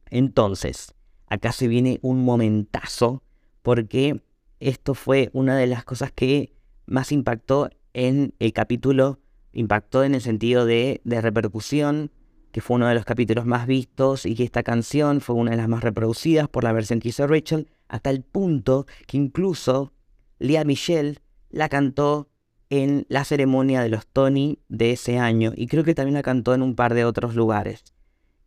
Entonces, 0.09 0.93
acá 1.27 1.51
se 1.51 1.67
viene 1.67 1.99
un 2.01 2.23
momentazo, 2.23 3.23
porque 3.61 4.21
esto 4.59 4.93
fue 4.93 5.29
una 5.33 5.57
de 5.57 5.67
las 5.67 5.83
cosas 5.83 6.11
que 6.11 6.53
más 6.85 7.11
impactó 7.11 7.69
en 7.93 8.33
el 8.39 8.53
capítulo, 8.53 9.19
impactó 9.51 10.03
en 10.03 10.15
el 10.15 10.21
sentido 10.21 10.65
de, 10.65 11.01
repercusión, 11.05 12.11
que 12.51 12.61
fue 12.61 12.77
uno 12.77 12.87
de 12.87 12.95
los 12.95 13.05
capítulos 13.05 13.45
más 13.45 13.67
vistos 13.67 14.25
y 14.25 14.35
que 14.35 14.43
esta 14.43 14.63
canción 14.63 15.21
fue 15.21 15.35
una 15.35 15.51
de 15.51 15.57
las 15.57 15.67
más 15.67 15.83
reproducidas 15.83 16.49
por 16.49 16.63
la 16.63 16.73
versión 16.73 16.99
que 16.99 17.09
hizo 17.09 17.27
Rachel, 17.27 17.69
hasta 17.87 18.09
el 18.09 18.23
punto 18.23 18.87
que 19.05 19.17
incluso 19.17 19.93
Lea 20.39 20.63
Michelle 20.63 21.19
la 21.51 21.69
cantó 21.69 22.29
en 22.69 23.05
la 23.09 23.23
ceremonia 23.25 23.81
de 23.81 23.89
los 23.89 24.05
Tony 24.07 24.59
de 24.69 24.91
ese 24.91 25.17
año 25.17 25.53
y 25.55 25.67
creo 25.67 25.83
que 25.83 25.95
también 25.95 26.15
la 26.15 26.21
cantó 26.21 26.53
en 26.53 26.61
un 26.61 26.75
par 26.75 26.93
de 26.93 27.05
otros 27.05 27.35
lugares. 27.35 27.83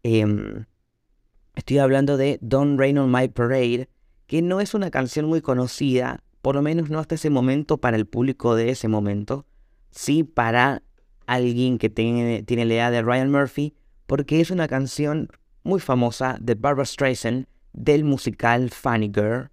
Em, 0.03 0.67
estoy 1.55 1.79
hablando 1.79 2.17
de 2.17 2.39
Don't 2.41 2.79
Rain 2.79 2.99
on 2.99 3.11
My 3.11 3.29
Parade, 3.29 3.89
que 4.27 4.43
no 4.43 4.61
es 4.61 4.75
una 4.75 4.91
canción 4.91 5.27
muy 5.27 5.41
conocida, 5.41 6.23
por 6.41 6.55
lo 6.55 6.63
menos 6.63 6.91
no 6.91 6.99
hasta 6.99 7.17
ese 7.17 7.31
momento 7.31 7.79
para 7.79 7.97
el 7.97 8.07
público 8.07 8.55
de 8.55 8.71
ese 8.71 8.89
momento, 8.89 9.47
sí 9.91 10.25
para 10.25 10.83
alguien 11.27 11.79
que 11.79 11.91
tiene, 11.91 12.43
tiene 12.43 12.65
la 12.65 12.75
edad 12.75 12.93
de 12.93 13.03
Ryan 13.03 13.31
Murphy, 13.31 13.75
porque 14.07 14.41
es 14.41 14.51
una 14.51 14.69
canción 14.69 15.29
muy 15.63 15.81
famosa 15.81 16.37
de 16.41 16.55
Barbara 16.55 16.85
Streisand 16.85 17.47
del 17.73 18.05
musical 18.05 18.71
Funny 18.71 19.11
Girl, 19.15 19.51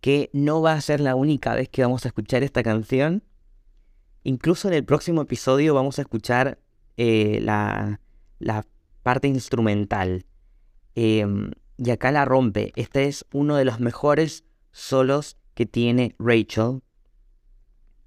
que 0.00 0.30
no 0.32 0.60
va 0.62 0.74
a 0.74 0.80
ser 0.80 1.00
la 1.00 1.14
única 1.14 1.54
vez 1.54 1.68
que 1.68 1.82
vamos 1.82 2.04
a 2.04 2.08
escuchar 2.08 2.42
esta 2.42 2.62
canción. 2.62 3.22
Incluso 4.24 4.68
en 4.68 4.74
el 4.74 4.84
próximo 4.84 5.22
episodio 5.22 5.74
vamos 5.74 5.98
a 5.98 6.02
escuchar 6.02 6.58
eh, 6.96 7.40
la, 7.42 8.00
la, 8.38 8.66
parte 9.02 9.26
instrumental. 9.26 10.26
Em, 10.94 11.50
y 11.76 11.90
acá 11.90 12.12
la 12.12 12.24
rompe. 12.24 12.72
Este 12.76 13.06
es 13.06 13.24
uno 13.32 13.56
de 13.56 13.64
los 13.64 13.80
mejores 13.80 14.44
solos 14.70 15.36
que 15.54 15.66
tiene 15.66 16.14
Rachel. 16.18 16.82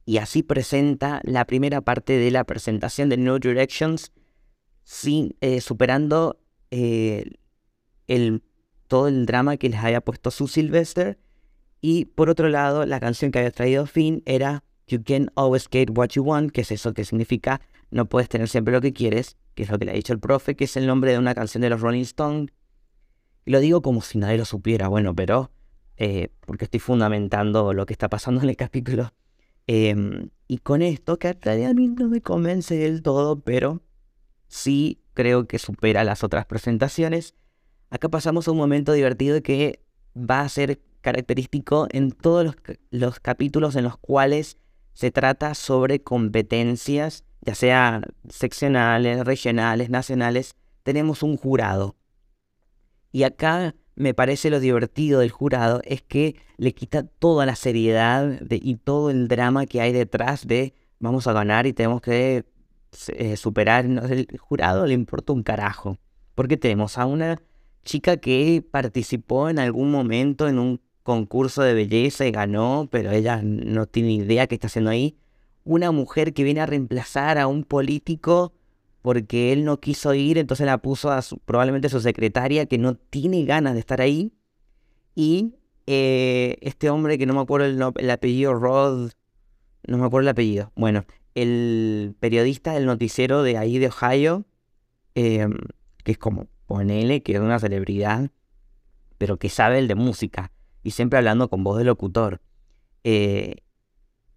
Y 0.05 0.17
así 0.17 0.43
presenta 0.43 1.19
la 1.23 1.45
primera 1.45 1.81
parte 1.81 2.17
de 2.17 2.31
la 2.31 2.43
presentación 2.43 3.09
de 3.09 3.17
No 3.17 3.39
Directions, 3.39 4.13
sin, 4.83 5.35
eh, 5.41 5.59
superando 5.61 6.39
eh, 6.71 7.31
el, 8.07 8.43
todo 8.87 9.07
el 9.07 9.25
drama 9.25 9.57
que 9.57 9.69
les 9.69 9.83
había 9.83 10.01
puesto 10.01 10.31
su 10.31 10.47
Sylvester. 10.47 11.19
Y 11.81 12.05
por 12.05 12.29
otro 12.29 12.49
lado, 12.49 12.85
la 12.85 12.99
canción 12.99 13.31
que 13.31 13.39
había 13.39 13.51
traído 13.51 13.85
Finn 13.85 14.21
era 14.25 14.63
You 14.87 15.03
can 15.03 15.31
always 15.35 15.67
get 15.69 15.89
what 15.95 16.09
you 16.09 16.23
want, 16.23 16.51
que 16.51 16.61
es 16.61 16.71
eso 16.71 16.93
que 16.93 17.05
significa 17.05 17.61
no 17.91 18.07
puedes 18.07 18.29
tener 18.29 18.49
siempre 18.49 18.73
lo 18.73 18.81
que 18.81 18.93
quieres, 18.93 19.37
que 19.53 19.63
es 19.63 19.69
lo 19.69 19.79
que 19.79 19.85
le 19.85 19.91
ha 19.91 19.95
dicho 19.95 20.13
el 20.13 20.19
profe, 20.19 20.55
que 20.55 20.65
es 20.65 20.75
el 20.77 20.85
nombre 20.85 21.11
de 21.11 21.17
una 21.17 21.33
canción 21.33 21.61
de 21.61 21.69
los 21.69 21.81
Rolling 21.81 22.01
Stones. 22.01 22.51
Y 23.45 23.51
lo 23.51 23.59
digo 23.59 23.81
como 23.81 24.01
si 24.01 24.17
nadie 24.17 24.37
lo 24.37 24.45
supiera, 24.45 24.87
bueno, 24.87 25.15
pero 25.15 25.51
eh, 25.97 26.29
porque 26.45 26.65
estoy 26.65 26.79
fundamentando 26.79 27.73
lo 27.73 27.85
que 27.85 27.93
está 27.93 28.09
pasando 28.09 28.41
en 28.41 28.49
el 28.49 28.57
capítulo. 28.57 29.13
Em, 29.67 30.29
y 30.47 30.59
con 30.59 30.81
esto, 30.81 31.17
que 31.17 31.29
a 31.29 31.73
mí 31.73 31.87
no 31.87 32.09
me 32.09 32.21
convence 32.21 32.75
del 32.75 33.01
todo, 33.01 33.39
pero 33.39 33.81
sí 34.47 35.01
creo 35.13 35.47
que 35.47 35.59
supera 35.59 36.03
las 36.03 36.23
otras 36.23 36.45
presentaciones. 36.45 37.35
Acá 37.89 38.09
pasamos 38.09 38.47
a 38.47 38.51
un 38.51 38.57
momento 38.57 38.93
divertido 38.93 39.41
que 39.41 39.79
va 40.15 40.41
a 40.41 40.49
ser 40.49 40.81
característico 41.01 41.87
en 41.91 42.11
todos 42.11 42.55
los, 42.89 43.19
capítulos 43.19 43.75
en 43.75 43.83
los 43.83 43.97
cuales 43.97 44.57
se 44.95 45.11
trata 45.11 45.53
sobre 45.53 46.01
competencias, 46.01 47.25
ya 47.41 47.53
sea 47.53 48.01
seccionales, 48.29 49.23
regionales, 49.25 49.89
nacionales, 49.89 50.55
tenemos 50.83 51.21
un 51.21 51.37
jurado. 51.37 51.95
Y 53.11 53.23
acá 53.23 53.75
me 53.95 54.13
parece 54.13 54.49
lo 54.49 54.59
divertido 54.59 55.19
del 55.19 55.31
jurado 55.31 55.81
es 55.83 56.01
que 56.01 56.37
le 56.57 56.73
quita 56.73 57.03
toda 57.03 57.45
la 57.45 57.55
seriedad 57.55 58.39
y 58.49 58.75
todo 58.77 59.09
el 59.09 59.27
drama 59.27 59.65
que 59.65 59.81
hay 59.81 59.91
detrás 59.91 60.47
de 60.47 60.73
vamos 60.99 61.27
a 61.27 61.33
ganar 61.33 61.67
y 61.67 61.73
tenemos 61.73 62.01
que 62.01 62.45
eh, 63.09 63.37
superar. 63.37 63.85
el 63.85 64.27
jurado 64.39 64.85
le 64.85 64.93
importa 64.93 65.33
un 65.33 65.43
carajo. 65.43 65.97
Porque 66.35 66.57
tenemos 66.57 66.97
a 66.97 67.05
una 67.05 67.41
chica 67.83 68.17
que 68.17 68.63
participó 68.71 69.49
en 69.49 69.59
algún 69.59 69.91
momento 69.91 70.47
en 70.47 70.59
un 70.59 70.81
concurso 71.05 71.61
de 71.61 71.75
belleza 71.75 72.25
y 72.25 72.31
ganó, 72.31 72.89
pero 72.91 73.11
ella 73.11 73.39
no 73.43 73.85
tiene 73.85 74.13
idea 74.13 74.47
qué 74.47 74.55
está 74.55 74.67
haciendo 74.67 74.89
ahí. 74.89 75.15
Una 75.63 75.91
mujer 75.91 76.33
que 76.33 76.43
viene 76.43 76.61
a 76.61 76.65
reemplazar 76.65 77.37
a 77.37 77.45
un 77.45 77.63
político 77.63 78.53
porque 79.03 79.53
él 79.53 79.65
no 79.65 79.79
quiso 79.79 80.15
ir, 80.15 80.39
entonces 80.39 80.65
la 80.65 80.79
puso 80.79 81.11
a 81.11 81.21
su, 81.21 81.37
probablemente 81.37 81.89
su 81.89 82.01
secretaria 82.01 82.65
que 82.65 82.79
no 82.79 82.95
tiene 82.95 83.45
ganas 83.45 83.75
de 83.75 83.81
estar 83.81 84.01
ahí. 84.01 84.33
Y 85.13 85.53
eh, 85.85 86.57
este 86.61 86.89
hombre 86.89 87.19
que 87.19 87.27
no 87.27 87.35
me 87.35 87.41
acuerdo 87.41 87.67
el, 87.67 87.79
el, 88.03 88.09
apellido, 88.09 88.55
Rod, 88.55 89.11
no 89.85 89.99
me 89.99 90.05
acuerdo 90.07 90.21
el 90.23 90.29
apellido. 90.29 90.71
Bueno, 90.75 91.05
el 91.35 92.15
periodista 92.19 92.73
del 92.73 92.87
noticiero 92.87 93.43
de 93.43 93.59
ahí 93.59 93.77
de 93.77 93.89
Ohio, 93.89 94.45
em, 95.13 95.53
que 96.03 96.13
es 96.13 96.17
como, 96.17 96.47
ponele, 96.65 97.21
que 97.21 97.33
es 97.33 97.39
una 97.39 97.59
celebridad, 97.59 98.31
pero 99.19 99.37
que 99.37 99.49
sabe 99.49 99.77
el 99.77 99.87
de 99.87 99.93
música 99.93 100.51
y 100.85 100.91
siempre 100.91 101.17
hablando 101.17 101.49
con 101.49 101.63
voz 101.63 101.79
de 101.79 101.83
locutor. 101.83 102.41
Eh, 103.03 103.55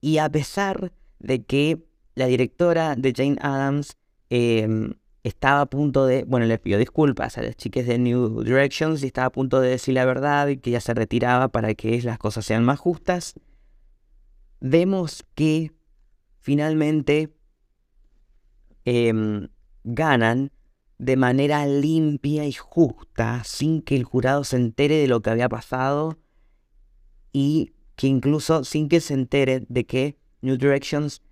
y 0.00 0.16
a 0.16 0.30
pesar 0.30 0.92
de 1.18 1.44
que 1.44 1.84
la 2.14 2.24
directora 2.26 2.96
de 2.96 3.12
Jane 3.14 3.36
Adams 3.42 3.98
em, 4.30 4.94
estaba 5.24 5.60
a 5.60 5.66
punto 5.66 6.06
de, 6.06 6.24
bueno, 6.24 6.46
le 6.46 6.58
pidió 6.58 6.78
disculpas 6.78 7.36
a 7.36 7.42
las 7.42 7.54
chicas 7.54 7.86
de 7.86 7.98
New 7.98 8.42
Directions 8.44 9.02
y 9.02 9.08
estaba 9.08 9.26
a 9.26 9.32
punto 9.32 9.60
de 9.60 9.68
decir 9.68 9.92
la 9.92 10.06
verdad 10.06 10.48
y 10.48 10.56
que 10.56 10.70
ya 10.70 10.80
se 10.80 10.94
retiraba 10.94 11.48
para 11.48 11.74
que 11.74 12.00
las 12.00 12.18
cosas 12.18 12.46
sean 12.46 12.64
más 12.64 12.78
justas, 12.78 13.34
vemos 14.60 15.26
que 15.34 15.72
finalmente 16.40 17.36
em, 18.86 19.48
ganan 19.84 20.50
de 20.96 21.16
manera 21.18 21.66
limpia 21.66 22.46
y 22.46 22.54
justa, 22.54 23.42
sin 23.44 23.82
que 23.82 23.96
el 23.96 24.04
jurado 24.04 24.44
se 24.44 24.56
entere 24.56 24.96
de 24.96 25.08
lo 25.08 25.20
que 25.20 25.28
había 25.28 25.50
pasado 25.50 26.16
y 27.32 27.72
que 27.96 28.06
incluso 28.06 28.64
sin 28.64 28.88
que 28.88 29.00
se 29.00 29.14
entere 29.14 29.64
de 29.68 29.86
que 29.86 30.16
New 30.40 30.56
Directions 30.56 31.22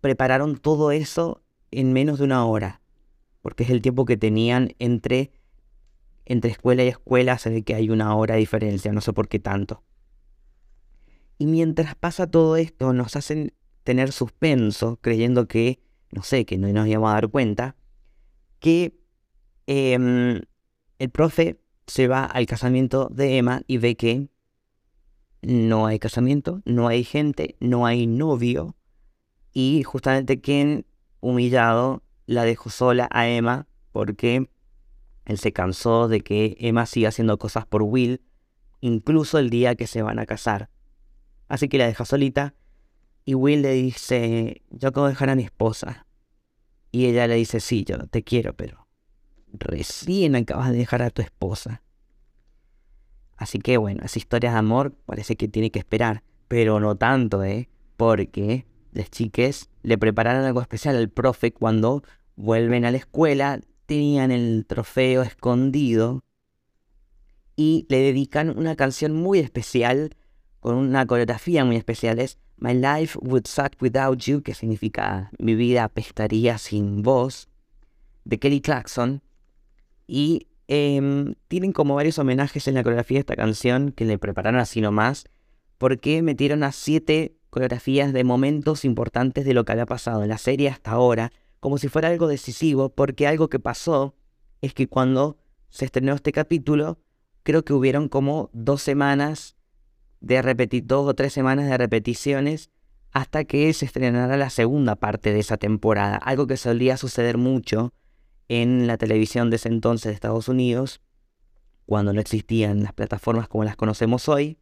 prepararon 0.00 0.58
todo 0.58 0.92
eso 0.92 1.42
en 1.70 1.92
menos 1.92 2.18
de 2.18 2.24
una 2.24 2.44
hora, 2.44 2.82
porque 3.40 3.64
es 3.64 3.70
el 3.70 3.82
tiempo 3.82 4.04
que 4.04 4.16
tenían 4.16 4.74
entre, 4.78 5.32
entre 6.24 6.50
escuela 6.50 6.84
y 6.84 6.88
escuela, 6.88 7.38
se 7.38 7.62
que 7.62 7.74
hay 7.74 7.88
una 7.88 8.14
hora 8.14 8.34
de 8.34 8.40
diferencia, 8.40 8.92
no 8.92 9.00
sé 9.00 9.12
por 9.12 9.28
qué 9.28 9.38
tanto. 9.38 9.82
Y 11.38 11.46
mientras 11.46 11.94
pasa 11.94 12.26
todo 12.26 12.56
esto, 12.56 12.92
nos 12.92 13.16
hacen 13.16 13.54
tener 13.84 14.12
suspenso, 14.12 14.98
creyendo 15.00 15.48
que, 15.48 15.80
no 16.10 16.22
sé, 16.22 16.44
que 16.44 16.58
no 16.58 16.68
nos 16.68 16.86
íbamos 16.86 17.10
a 17.10 17.14
dar 17.14 17.28
cuenta, 17.30 17.76
que 18.58 18.98
em, 19.66 20.40
el 20.98 21.10
profe 21.10 21.58
se 21.86 22.06
va 22.06 22.24
al 22.24 22.46
casamiento 22.46 23.08
de 23.10 23.38
Emma 23.38 23.62
y 23.66 23.78
ve 23.78 23.96
que 23.96 24.28
no 25.42 25.86
hay 25.86 25.98
casamiento, 25.98 26.62
no 26.64 26.88
hay 26.88 27.04
gente, 27.04 27.56
no 27.60 27.84
hay 27.86 28.06
novio, 28.06 28.76
y 29.52 29.82
justamente 29.82 30.40
Ken, 30.40 30.86
humillado, 31.20 32.02
la 32.26 32.44
dejó 32.44 32.70
sola 32.70 33.08
a 33.12 33.28
Emma 33.28 33.66
porque 33.92 34.48
él 35.24 35.38
se 35.38 35.52
cansó 35.52 36.08
de 36.08 36.22
que 36.22 36.56
Emma 36.58 36.86
siga 36.86 37.10
haciendo 37.10 37.38
cosas 37.38 37.66
por 37.66 37.82
Will, 37.82 38.22
incluso 38.80 39.38
el 39.38 39.50
día 39.50 39.74
que 39.74 39.86
se 39.86 40.02
van 40.02 40.18
a 40.18 40.26
casar. 40.26 40.70
Así 41.48 41.68
que 41.68 41.78
la 41.78 41.86
deja 41.86 42.04
solita 42.04 42.54
y 43.24 43.34
Will 43.34 43.62
le 43.62 43.72
dice, 43.72 44.62
yo 44.70 44.88
acabo 44.88 45.06
de 45.06 45.12
dejar 45.12 45.30
a 45.30 45.36
mi 45.36 45.44
esposa. 45.44 46.06
Y 46.90 47.06
ella 47.06 47.26
le 47.26 47.36
dice, 47.36 47.60
sí, 47.60 47.84
yo 47.84 47.98
te 48.06 48.22
quiero, 48.22 48.54
pero 48.54 48.88
recién 49.52 50.34
acabas 50.34 50.70
de 50.70 50.78
dejar 50.78 51.02
a 51.02 51.10
tu 51.10 51.22
esposa. 51.22 51.82
Así 53.42 53.58
que 53.58 53.76
bueno, 53.76 54.04
esa 54.04 54.20
historia 54.20 54.52
de 54.52 54.58
amor 54.58 54.92
parece 55.04 55.36
que 55.36 55.48
tiene 55.48 55.70
que 55.72 55.80
esperar, 55.80 56.22
pero 56.46 56.78
no 56.78 56.96
tanto, 56.96 57.42
¿eh? 57.42 57.68
Porque 57.96 58.66
las 58.92 59.10
chiques 59.10 59.68
le 59.82 59.98
prepararon 59.98 60.44
algo 60.44 60.60
especial 60.60 60.94
al 60.94 61.08
profe 61.08 61.52
cuando 61.52 62.04
vuelven 62.36 62.84
a 62.84 62.92
la 62.92 62.98
escuela, 62.98 63.60
tenían 63.86 64.30
el 64.30 64.64
trofeo 64.66 65.22
escondido 65.22 66.22
y 67.56 67.84
le 67.88 67.98
dedican 67.98 68.56
una 68.56 68.76
canción 68.76 69.12
muy 69.12 69.40
especial, 69.40 70.14
con 70.60 70.76
una 70.76 71.04
coreografía 71.04 71.64
muy 71.64 71.74
especial, 71.74 72.20
es 72.20 72.38
My 72.58 72.74
life 72.74 73.18
would 73.20 73.48
suck 73.48 73.72
without 73.80 74.20
you, 74.20 74.42
que 74.42 74.54
significa 74.54 75.32
mi 75.40 75.56
vida 75.56 75.82
apestaría 75.82 76.58
sin 76.58 77.02
vos, 77.02 77.48
de 78.24 78.38
Kelly 78.38 78.60
Clarkson. 78.60 79.20
Y 80.06 80.46
em, 80.74 81.34
tienen 81.48 81.72
como 81.72 81.96
varios 81.96 82.18
homenajes 82.18 82.66
en 82.66 82.72
la 82.72 82.82
coreografía 82.82 83.16
de 83.16 83.20
esta 83.20 83.36
canción 83.36 83.92
que 83.92 84.06
le 84.06 84.16
prepararon 84.16 84.58
así 84.58 84.80
nomás, 84.80 85.26
porque 85.76 86.22
metieron 86.22 86.62
a 86.62 86.72
siete 86.72 87.36
coreografías 87.50 88.14
de 88.14 88.24
momentos 88.24 88.86
importantes 88.86 89.44
de 89.44 89.52
lo 89.52 89.66
que 89.66 89.72
había 89.72 89.84
pasado 89.84 90.22
en 90.22 90.30
la 90.30 90.38
serie 90.38 90.70
hasta 90.70 90.92
ahora, 90.92 91.30
como 91.60 91.76
si 91.76 91.88
fuera 91.88 92.08
algo 92.08 92.26
decisivo, 92.26 92.88
porque 92.88 93.26
algo 93.26 93.50
que 93.50 93.58
pasó 93.58 94.14
es 94.62 94.72
que 94.72 94.88
cuando 94.88 95.36
se 95.68 95.84
estrenó 95.84 96.14
este 96.14 96.32
capítulo, 96.32 96.98
creo 97.42 97.66
que 97.66 97.74
hubieron 97.74 98.08
como 98.08 98.48
dos 98.54 98.80
semanas 98.80 99.56
de 100.22 100.40
repetir, 100.40 100.86
dos 100.86 101.06
o 101.06 101.14
tres 101.14 101.34
semanas 101.34 101.68
de 101.68 101.76
repeticiones 101.76 102.70
hasta 103.10 103.44
que 103.44 103.70
se 103.74 103.84
estrenara 103.84 104.38
la 104.38 104.48
segunda 104.48 104.96
parte 104.96 105.34
de 105.34 105.40
esa 105.40 105.58
temporada, 105.58 106.16
algo 106.16 106.46
que 106.46 106.56
solía 106.56 106.96
suceder 106.96 107.36
mucho 107.36 107.92
en 108.48 108.86
la 108.86 108.98
televisión 108.98 109.50
de 109.50 109.56
ese 109.56 109.68
entonces 109.68 110.10
de 110.10 110.14
Estados 110.14 110.48
Unidos, 110.48 111.00
cuando 111.86 112.12
no 112.12 112.20
existían 112.20 112.82
las 112.82 112.92
plataformas 112.92 113.48
como 113.48 113.64
las 113.64 113.76
conocemos 113.76 114.28
hoy. 114.28 114.58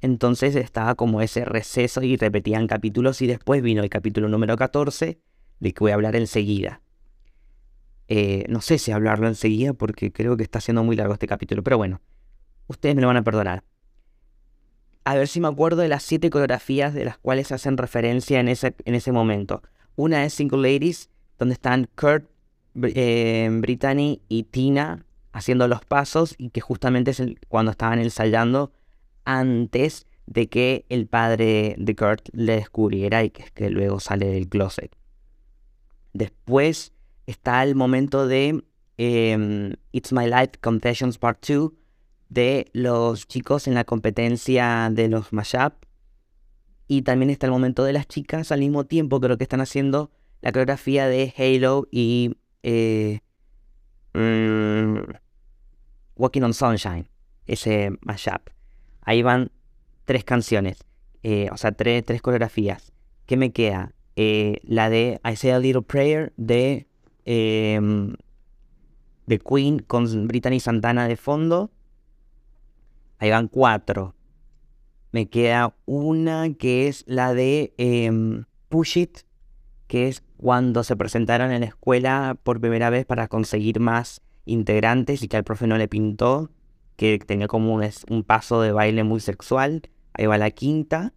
Entonces 0.00 0.54
estaba 0.56 0.94
como 0.94 1.22
ese 1.22 1.44
receso 1.44 2.02
y 2.02 2.16
repetían 2.16 2.66
capítulos 2.66 3.22
y 3.22 3.26
después 3.26 3.62
vino 3.62 3.82
el 3.82 3.88
capítulo 3.88 4.28
número 4.28 4.56
14, 4.56 5.18
de 5.58 5.72
que 5.72 5.80
voy 5.80 5.92
a 5.92 5.94
hablar 5.94 6.16
enseguida. 6.16 6.82
Eh, 8.08 8.44
no 8.48 8.60
sé 8.60 8.78
si 8.78 8.92
hablarlo 8.92 9.26
enseguida 9.26 9.72
porque 9.72 10.12
creo 10.12 10.36
que 10.36 10.42
está 10.42 10.60
siendo 10.60 10.84
muy 10.84 10.96
largo 10.96 11.14
este 11.14 11.26
capítulo, 11.26 11.62
pero 11.62 11.78
bueno, 11.78 12.00
ustedes 12.68 12.94
me 12.94 13.00
lo 13.00 13.08
van 13.08 13.16
a 13.16 13.24
perdonar 13.24 13.64
a 15.06 15.14
ver 15.14 15.28
si 15.28 15.40
me 15.40 15.46
acuerdo 15.46 15.82
de 15.82 15.88
las 15.88 16.02
siete 16.02 16.30
coreografías 16.30 16.92
de 16.92 17.04
las 17.04 17.16
cuales 17.16 17.52
hacen 17.52 17.76
referencia 17.76 18.40
en 18.40 18.48
ese, 18.48 18.74
en 18.84 18.96
ese 18.96 19.12
momento. 19.12 19.62
Una 19.94 20.24
es 20.24 20.34
Single 20.34 20.68
Ladies, 20.68 21.10
donde 21.38 21.52
están 21.52 21.88
Kurt, 21.94 22.28
eh, 22.82 23.48
Brittany 23.52 24.22
y 24.28 24.44
Tina 24.44 25.04
haciendo 25.32 25.68
los 25.68 25.84
pasos 25.84 26.34
y 26.38 26.50
que 26.50 26.60
justamente 26.60 27.10
es 27.10 27.22
cuando 27.48 27.70
estaban 27.70 27.98
ensayando 27.98 28.72
antes 29.24 30.06
de 30.26 30.48
que 30.48 30.86
el 30.88 31.06
padre 31.06 31.74
de 31.78 31.94
Kurt 31.94 32.28
le 32.32 32.56
descubriera 32.56 33.22
y 33.22 33.30
que, 33.30 33.44
que 33.54 33.70
luego 33.70 34.00
sale 34.00 34.26
del 34.26 34.48
closet. 34.48 34.94
Después 36.12 36.92
está 37.26 37.62
el 37.62 37.74
momento 37.74 38.26
de 38.26 38.64
em, 38.96 39.74
It's 39.92 40.12
My 40.12 40.26
Life 40.26 40.52
Confessions 40.60 41.18
Part 41.18 41.46
2, 41.46 41.72
de 42.28 42.66
los 42.72 43.28
chicos 43.28 43.68
en 43.68 43.74
la 43.74 43.84
competencia 43.84 44.88
de 44.90 45.08
los 45.08 45.32
mashup. 45.32 45.74
Y 46.88 47.02
también 47.02 47.30
está 47.30 47.46
el 47.46 47.52
momento 47.52 47.84
de 47.84 47.92
las 47.92 48.08
chicas 48.08 48.52
al 48.52 48.60
mismo 48.60 48.84
tiempo, 48.84 49.20
creo 49.20 49.36
que 49.36 49.44
están 49.44 49.60
haciendo 49.60 50.10
la 50.40 50.52
coreografía 50.52 51.06
de 51.08 51.34
Halo 51.36 51.88
y 51.90 52.36
eh, 52.66 53.20
mm, 54.14 55.12
Walking 56.16 56.42
on 56.42 56.52
Sunshine, 56.52 57.08
ese 57.46 57.92
mashup. 58.00 58.50
Ahí 59.02 59.22
van 59.22 59.52
tres 60.04 60.24
canciones, 60.24 60.84
eh, 61.22 61.48
o 61.52 61.56
sea, 61.56 61.72
tres, 61.72 62.04
tres 62.04 62.20
coreografías. 62.20 62.92
¿qué 63.26 63.36
me 63.36 63.52
queda? 63.52 63.92
Eh, 64.14 64.60
la 64.62 64.88
de 64.88 65.20
I 65.24 65.36
Say 65.36 65.50
a 65.50 65.58
Little 65.58 65.82
Prayer 65.82 66.32
de, 66.36 66.86
em, 67.24 68.14
de 69.26 69.38
Queen 69.38 69.80
con 69.80 70.26
Brittany 70.26 70.60
Santana 70.60 71.06
de 71.06 71.16
fondo. 71.16 71.70
Ahí 73.18 73.30
van 73.30 73.48
cuatro. 73.48 74.14
Me 75.12 75.28
queda 75.28 75.76
una 75.84 76.52
que 76.54 76.88
es 76.88 77.04
la 77.06 77.34
de 77.34 77.74
em, 77.76 78.44
Push 78.68 78.96
It, 78.96 79.18
que 79.86 80.08
es 80.08 80.22
cuando 80.36 80.84
se 80.84 80.96
presentaron 80.96 81.52
en 81.52 81.60
la 81.60 81.66
escuela 81.66 82.36
por 82.42 82.60
primera 82.60 82.90
vez 82.90 83.06
para 83.06 83.28
conseguir 83.28 83.80
más 83.80 84.20
integrantes 84.44 85.22
y 85.22 85.28
que 85.28 85.36
al 85.36 85.44
profe 85.44 85.66
no 85.66 85.78
le 85.78 85.88
pintó, 85.88 86.50
que 86.96 87.18
tenía 87.18 87.48
como 87.48 87.74
un, 87.74 87.84
un 88.08 88.22
paso 88.24 88.60
de 88.60 88.72
baile 88.72 89.04
muy 89.04 89.20
sexual. 89.20 89.82
Ahí 90.14 90.26
va 90.26 90.38
la 90.38 90.50
quinta. 90.50 91.12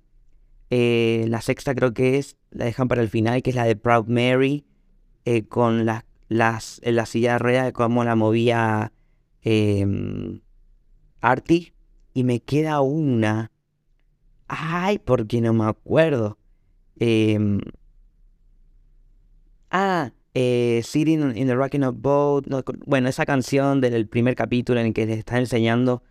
Eh, 0.69 1.25
la 1.29 1.41
sexta 1.41 1.73
creo 1.73 1.93
que 1.93 2.17
es, 2.17 2.37
la 2.51 2.65
dejan 2.65 2.87
para 2.87 3.01
el 3.01 3.09
final, 3.09 3.41
que 3.41 3.49
es 3.51 3.55
la 3.55 3.65
de 3.65 3.75
Proud 3.75 4.07
Mary, 4.07 4.65
eh, 5.25 5.45
con 5.47 5.85
las, 5.85 6.03
las, 6.27 6.79
en 6.83 6.95
la 6.95 7.05
silla 7.05 7.33
de 7.33 7.39
ruedas, 7.39 7.71
como 7.73 8.03
la 8.03 8.15
movía 8.15 8.91
eh, 9.41 9.85
Artie. 11.21 11.73
Y 12.13 12.23
me 12.23 12.39
queda 12.41 12.81
una. 12.81 13.51
Ay, 14.47 14.99
porque 14.99 15.41
no 15.41 15.53
me 15.53 15.65
acuerdo. 15.65 16.37
Ah, 19.69 20.11
eh, 20.33 20.81
Sitting 20.83 21.35
in 21.35 21.47
the 21.47 21.55
Rocking 21.55 21.83
of 21.83 21.95
Boat. 21.99 22.45
bueno, 22.85 23.09
esa 23.09 23.25
canción 23.25 23.81
del 23.81 24.07
primer 24.07 24.35
capítulo 24.35 24.79
en 24.79 24.87
el 24.87 24.93
que 24.93 25.05
les 25.05 25.19
está 25.19 25.37
enseñando 25.37 26.03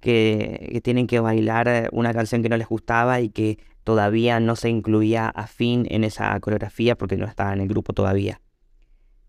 que, 0.00 0.68
que, 0.72 0.80
tienen 0.80 1.06
que 1.06 1.20
bailar 1.20 1.88
una 1.92 2.12
canción 2.12 2.42
que 2.42 2.48
no 2.48 2.56
les 2.56 2.68
gustaba 2.68 3.20
y 3.20 3.30
que 3.30 3.58
todavía 3.84 4.40
no 4.40 4.56
se 4.56 4.68
incluía 4.68 5.28
a 5.28 5.46
Finn 5.46 5.86
en 5.90 6.04
esa 6.04 6.38
coreografía 6.40 6.96
porque 6.96 7.16
no 7.16 7.26
estaba 7.26 7.52
en 7.52 7.60
el 7.60 7.68
grupo 7.68 7.92
todavía. 7.92 8.40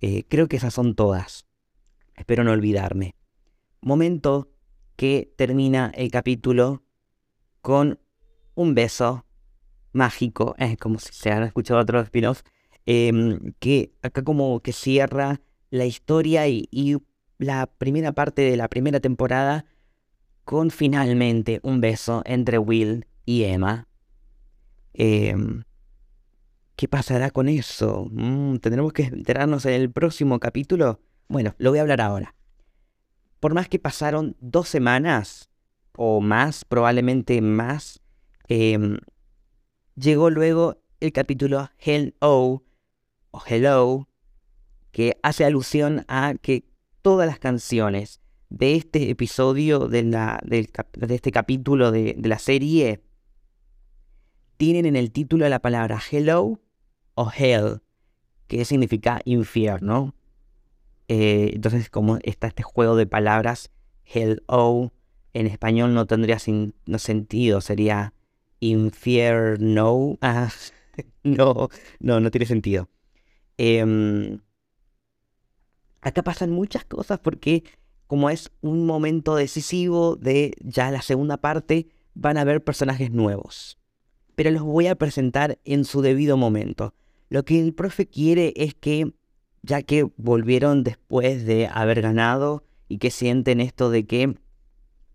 Eh, 0.01 0.25
creo 0.27 0.47
que 0.47 0.57
esas 0.57 0.73
son 0.73 0.95
todas. 0.95 1.45
Espero 2.15 2.43
no 2.43 2.51
olvidarme. 2.51 3.15
Momento 3.81 4.49
que 4.95 5.31
termina 5.35 5.91
el 5.95 6.11
capítulo 6.11 6.83
con 7.61 7.99
un 8.55 8.73
beso 8.75 9.25
mágico, 9.91 10.55
es 10.57 10.77
como 10.77 10.99
si 10.99 11.13
se 11.13 11.31
han 11.31 11.43
escuchado 11.43 11.79
otros 11.79 12.05
spin-offs, 12.05 12.43
em, 12.87 13.53
que 13.59 13.91
acá 14.01 14.23
como 14.23 14.61
que 14.61 14.71
cierra 14.71 15.41
la 15.69 15.85
historia 15.85 16.47
y, 16.47 16.97
la 17.37 17.67
primera 17.67 18.13
parte 18.13 18.41
de 18.41 18.57
la 18.57 18.67
primera 18.67 18.99
temporada 18.99 19.65
con 20.43 20.71
finalmente 20.71 21.59
un 21.61 21.81
beso 21.81 22.23
entre 22.25 22.57
Will 22.57 23.05
y 23.25 23.43
Emma. 23.43 23.87
Em, 24.93 25.63
¿Qué 26.75 26.87
pasará 26.87 27.29
con 27.29 27.47
eso? 27.49 28.07
Mm, 28.09 28.55
¿Tendremos 28.57 28.93
que 28.93 29.03
enterarnos 29.03 29.65
en 29.65 29.73
el 29.73 29.91
próximo 29.91 30.39
capítulo? 30.39 30.99
Bueno, 31.27 31.53
lo 31.59 31.69
voy 31.69 31.79
a 31.79 31.81
hablar 31.83 32.01
ahora. 32.01 32.33
Por 33.39 33.53
más 33.53 33.67
que 33.67 33.77
pasaron 33.77 34.35
dos 34.39 34.67
semanas 34.67 35.49
o 35.95 36.21
más, 36.21 36.65
probablemente 36.65 37.41
más, 37.41 38.01
em, 38.47 38.97
llegó 39.95 40.31
luego 40.31 40.81
el 40.99 41.11
capítulo 41.11 41.69
Hello 41.77 42.63
o 43.31 43.41
Hello, 43.45 44.07
que 44.91 45.17
hace 45.23 45.45
alusión 45.45 46.05
a 46.07 46.35
que 46.41 46.65
todas 47.01 47.27
las 47.27 47.39
canciones 47.39 48.21
de 48.49 48.75
este 48.75 49.09
episodio 49.09 49.87
de, 49.87 50.03
la, 50.03 50.41
de 50.43 50.69
este 51.09 51.31
capítulo 51.31 51.91
de, 51.91 52.15
de 52.17 52.29
la 52.29 52.39
serie 52.39 53.01
tienen 54.57 54.85
en 54.85 54.95
el 54.95 55.11
título 55.11 55.47
la 55.47 55.59
palabra 55.59 56.01
hello 56.11 56.59
o 57.15 57.31
hell, 57.35 57.81
que 58.47 58.65
significa 58.65 59.21
infierno. 59.25 60.15
Eh, 61.07 61.51
entonces, 61.53 61.89
como 61.89 62.17
está 62.23 62.47
este 62.47 62.63
juego 62.63 62.95
de 62.95 63.07
palabras, 63.07 63.71
hello, 64.05 64.91
en 65.33 65.47
español 65.47 65.93
no 65.93 66.05
tendría 66.05 66.39
sentido, 66.39 67.61
sería 67.61 68.13
infierno. 68.59 70.17
Ah, 70.21 70.49
no, 71.23 71.69
no, 71.99 72.19
no 72.19 72.31
tiene 72.31 72.45
sentido. 72.45 72.89
Em, 73.57 74.39
acá 76.01 76.23
pasan 76.23 76.51
muchas 76.51 76.85
cosas 76.85 77.19
porque 77.19 77.63
como 78.07 78.29
es 78.29 78.51
un 78.61 78.85
momento 78.85 79.35
decisivo 79.35 80.15
de 80.15 80.53
ya 80.61 80.91
la 80.91 81.01
segunda 81.01 81.37
parte, 81.37 81.89
van 82.13 82.37
a 82.37 82.41
haber 82.41 82.63
personajes 82.63 83.11
nuevos 83.11 83.77
pero 84.37 84.51
los 84.51 84.61
voy 84.61 84.85
a 84.85 84.93
presentar 84.93 85.57
en 85.65 85.83
su 85.83 86.03
debido 86.03 86.37
momento. 86.37 86.93
Lo 87.27 87.43
que 87.43 87.59
el 87.59 87.73
profe 87.73 88.05
quiere 88.05 88.53
es 88.55 88.75
que, 88.75 89.11
ya 89.63 89.81
que 89.81 90.07
volvieron 90.15 90.83
después 90.83 91.43
de 91.47 91.65
haber 91.65 92.03
ganado 92.03 92.63
y 92.87 92.99
que 92.99 93.09
sienten 93.09 93.59
esto 93.59 93.89
de 93.89 94.05
que, 94.05 94.35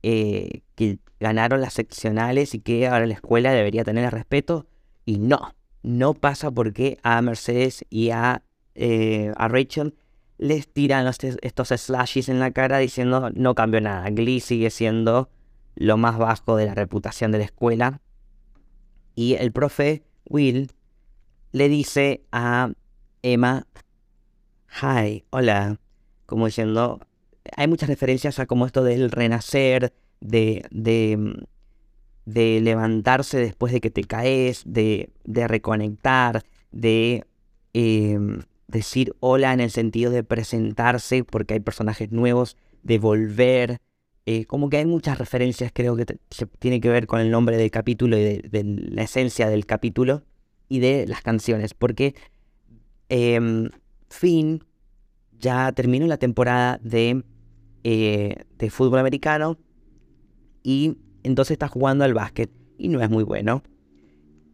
eh, 0.02 0.62
que 0.74 0.98
ganaron 1.20 1.60
las 1.60 1.74
seccionales 1.74 2.52
y 2.54 2.58
que 2.58 2.88
ahora 2.88 3.06
la 3.06 3.14
escuela 3.14 3.52
debería 3.52 3.84
tener 3.84 4.06
el 4.06 4.10
respeto, 4.10 4.66
y 5.06 5.18
no, 5.18 5.54
no 5.82 6.14
pasa 6.14 6.50
porque 6.50 6.98
a 7.02 7.20
Mercedes 7.22 7.84
y 7.90 8.10
a, 8.10 8.42
eh, 8.74 9.32
a 9.36 9.48
Rachel 9.48 9.94
les 10.38 10.72
tiran 10.72 11.06
estos 11.06 11.68
slashes 11.68 12.28
en 12.28 12.40
la 12.40 12.50
cara 12.50 12.78
diciendo 12.78 13.30
no 13.34 13.54
cambió 13.54 13.80
nada, 13.80 14.08
Glee 14.10 14.40
sigue 14.40 14.70
siendo 14.70 15.30
lo 15.74 15.96
más 15.96 16.18
bajo 16.18 16.56
de 16.56 16.66
la 16.66 16.74
reputación 16.74 17.32
de 17.32 17.38
la 17.38 17.44
escuela 17.44 18.00
y 19.14 19.34
el 19.34 19.52
profe 19.52 20.02
Will 20.24 20.72
le 21.52 21.68
dice 21.68 22.24
a 22.32 22.72
Emma, 23.22 23.66
hi, 24.82 25.24
hola, 25.30 25.78
como 26.26 26.46
diciendo, 26.46 27.00
hay 27.56 27.68
muchas 27.68 27.88
referencias 27.88 28.38
a 28.38 28.46
como 28.46 28.66
esto 28.66 28.82
del 28.82 29.10
renacer, 29.10 29.92
de, 30.20 30.64
de, 30.70 31.46
de 32.24 32.60
levantarse 32.60 33.38
después 33.38 33.72
de 33.72 33.80
que 33.80 33.90
te 33.90 34.04
caes, 34.04 34.62
de, 34.64 35.10
de 35.24 35.48
reconectar, 35.48 36.44
de 36.70 37.24
em, 37.72 38.42
decir 38.68 39.14
hola 39.20 39.52
en 39.52 39.60
el 39.60 39.70
sentido 39.70 40.10
de 40.10 40.24
presentarse 40.24 41.24
porque 41.24 41.54
hay 41.54 41.60
personajes 41.60 42.12
nuevos, 42.12 42.56
de 42.82 42.98
volver, 42.98 43.78
eh, 44.26 44.44
como 44.46 44.70
que 44.70 44.78
hay 44.78 44.86
muchas 44.86 45.18
referencias, 45.18 45.72
creo 45.74 45.96
que 45.96 46.06
se 46.30 46.46
tiene 46.46 46.80
que 46.80 46.88
ver 46.88 47.06
con 47.06 47.20
el 47.20 47.30
nombre 47.30 47.56
del 47.56 47.70
capítulo 47.70 48.16
y 48.16 48.22
de, 48.22 48.64
la 48.64 49.02
esencia 49.02 49.48
del 49.48 49.66
capítulo 49.66 50.22
y 50.68 50.80
de 50.80 51.06
las 51.06 51.22
canciones, 51.22 51.74
porque 51.74 52.14
eh, 53.08 53.68
Finn 54.08 54.64
ya 55.38 55.72
terminó 55.72 56.06
la 56.06 56.18
temporada 56.18 56.78
de, 56.82 57.24
eh, 57.82 58.36
de 58.58 58.70
fútbol 58.70 59.00
americano 59.00 59.58
y 60.62 60.98
entonces 61.22 61.52
está 61.52 61.68
jugando 61.68 62.04
al 62.04 62.14
básquet 62.14 62.50
y 62.78 62.88
no 62.88 63.00
es 63.00 63.10
muy 63.10 63.24
bueno. 63.24 63.62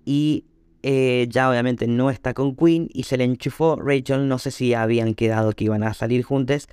Y 0.04 0.44
eh, 0.82 1.26
ya 1.28 1.50
obviamente 1.50 1.86
no 1.86 2.10
está 2.10 2.34
con 2.34 2.54
Queen 2.54 2.88
y 2.92 3.04
se 3.04 3.16
le 3.16 3.24
enchufó 3.24 3.76
Rachel, 3.76 4.28
no 4.28 4.38
sé 4.38 4.50
si 4.50 4.74
habían 4.74 5.14
quedado 5.14 5.52
que 5.52 5.64
iban 5.64 5.82
a 5.82 5.94
salir 5.94 6.22
juntos, 6.22 6.68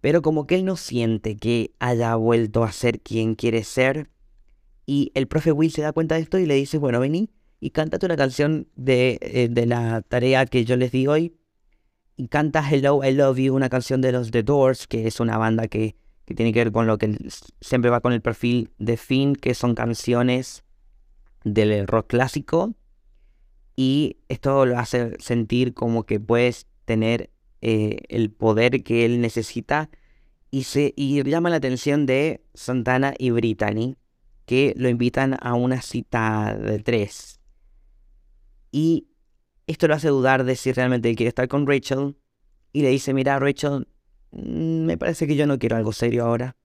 pero 0.00 0.20
como 0.20 0.46
que 0.46 0.56
él 0.56 0.64
no 0.64 0.76
siente 0.76 1.36
que 1.36 1.72
haya 1.78 2.14
vuelto 2.16 2.64
a 2.64 2.72
ser 2.72 3.00
quien 3.00 3.34
quiere 3.34 3.64
ser. 3.64 4.10
Y 4.86 5.12
el 5.14 5.26
profe 5.26 5.52
Will 5.52 5.70
se 5.70 5.80
da 5.80 5.92
cuenta 5.92 6.16
de 6.16 6.22
esto 6.22 6.38
y 6.38 6.46
le 6.46 6.54
dice, 6.54 6.76
bueno, 6.76 7.00
vení 7.00 7.30
y 7.60 7.70
cántate 7.70 8.04
una 8.04 8.16
canción 8.16 8.68
de, 8.76 9.18
eh, 9.22 9.48
de 9.50 9.64
la 9.64 10.02
tarea 10.02 10.44
que 10.44 10.66
yo 10.66 10.76
les 10.76 10.92
di 10.92 11.06
hoy. 11.06 11.34
Y 12.16 12.28
canta 12.28 12.62
Hello, 12.70 13.02
I 13.02 13.12
Love 13.12 13.38
You, 13.38 13.54
una 13.54 13.70
canción 13.70 14.02
de 14.02 14.12
los 14.12 14.30
The 14.30 14.42
Doors, 14.42 14.86
que 14.86 15.06
es 15.06 15.18
una 15.20 15.38
banda 15.38 15.66
que, 15.68 15.96
que 16.24 16.34
tiene 16.34 16.52
que 16.52 16.60
ver 16.60 16.72
con 16.72 16.86
lo 16.86 16.98
que 16.98 17.16
siempre 17.60 17.90
va 17.90 18.00
con 18.00 18.12
el 18.12 18.22
perfil 18.22 18.70
de 18.78 18.96
Finn, 18.96 19.34
que 19.36 19.54
son 19.54 19.74
canciones 19.74 20.64
del 21.44 21.86
rock 21.86 22.08
clásico. 22.08 22.74
Y 23.76 24.18
esto 24.28 24.66
lo 24.66 24.78
hace 24.78 25.16
sentir 25.18 25.74
como 25.74 26.04
que 26.04 26.20
puedes 26.20 26.66
tener 26.84 27.30
eh, 27.60 27.98
el 28.08 28.30
poder 28.30 28.82
que 28.82 29.04
él 29.04 29.20
necesita 29.20 29.90
y, 30.50 30.64
se, 30.64 30.94
y 30.96 31.22
llama 31.24 31.50
la 31.50 31.56
atención 31.56 32.06
de 32.06 32.44
Santana 32.54 33.14
y 33.18 33.30
Brittany, 33.30 33.96
que 34.46 34.72
lo 34.76 34.88
invitan 34.88 35.36
a 35.40 35.54
una 35.54 35.82
cita 35.82 36.54
de 36.54 36.78
tres. 36.78 37.40
Y 38.70 39.08
esto 39.66 39.88
lo 39.88 39.94
hace 39.94 40.08
dudar 40.08 40.44
de 40.44 40.56
si 40.56 40.72
realmente 40.72 41.10
él 41.10 41.16
quiere 41.16 41.28
estar 41.28 41.48
con 41.48 41.66
Rachel. 41.66 42.16
Y 42.72 42.82
le 42.82 42.90
dice, 42.90 43.14
mira 43.14 43.38
Rachel, 43.38 43.88
me 44.34 44.98
parece 44.98 45.26
que 45.26 45.36
yo 45.36 45.46
no 45.46 45.58
quiero 45.58 45.76
algo 45.76 45.92
serio 45.92 46.24
ahora. 46.24 46.56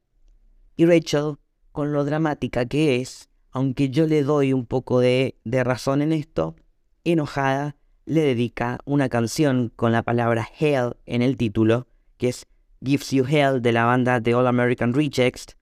Y 0.76 0.86
Rachel, 0.86 1.36
con 1.72 1.94
lo 1.94 2.06
dramática 2.06 2.66
que 2.66 2.98
es, 2.98 3.30
aunque 3.52 3.90
yo 3.90 4.08
le 4.08 4.24
doy 4.24 4.54
un 4.54 4.66
poco 4.66 5.00
de, 5.00 5.38
de 5.44 5.64
razón 5.64 6.02
en 6.02 6.12
esto, 6.12 6.56
enojada, 7.04 7.76
le 8.06 8.22
dedica 8.22 8.80
una 8.86 9.10
canción 9.10 9.72
con 9.76 9.92
la 9.92 10.04
palabra 10.04 10.48
Hell 10.60 10.96
en 11.06 11.22
el 11.22 11.38
título, 11.38 11.88
que 12.18 12.30
es 12.30 12.48
Gives 12.84 13.12
You 13.12 13.26
Hell 13.28 13.62
de 13.62 13.72
la 13.72 13.86
banda 13.86 14.22
The 14.22 14.34
All 14.34 14.48
American 14.48 14.94
Rejects, 14.94 15.58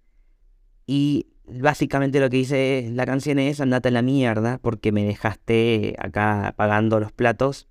y 0.85 1.27
básicamente 1.45 2.19
lo 2.19 2.29
que 2.29 2.37
dice 2.37 2.89
la 2.93 3.05
canción 3.05 3.39
es 3.39 3.61
andate 3.61 3.89
a 3.89 3.91
la 3.91 4.01
mierda 4.01 4.57
porque 4.59 4.91
me 4.91 5.03
dejaste 5.03 5.95
acá 5.99 6.53
pagando 6.57 6.99
los 6.99 7.11
platos. 7.11 7.67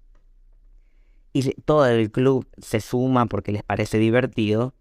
Y 1.36 1.52
todo 1.66 1.86
el 1.86 2.10
club 2.10 2.48
se 2.56 2.80
suma 2.80 3.26
porque 3.26 3.52
les 3.52 3.62
parece 3.62 3.98
divertido. 3.98 4.74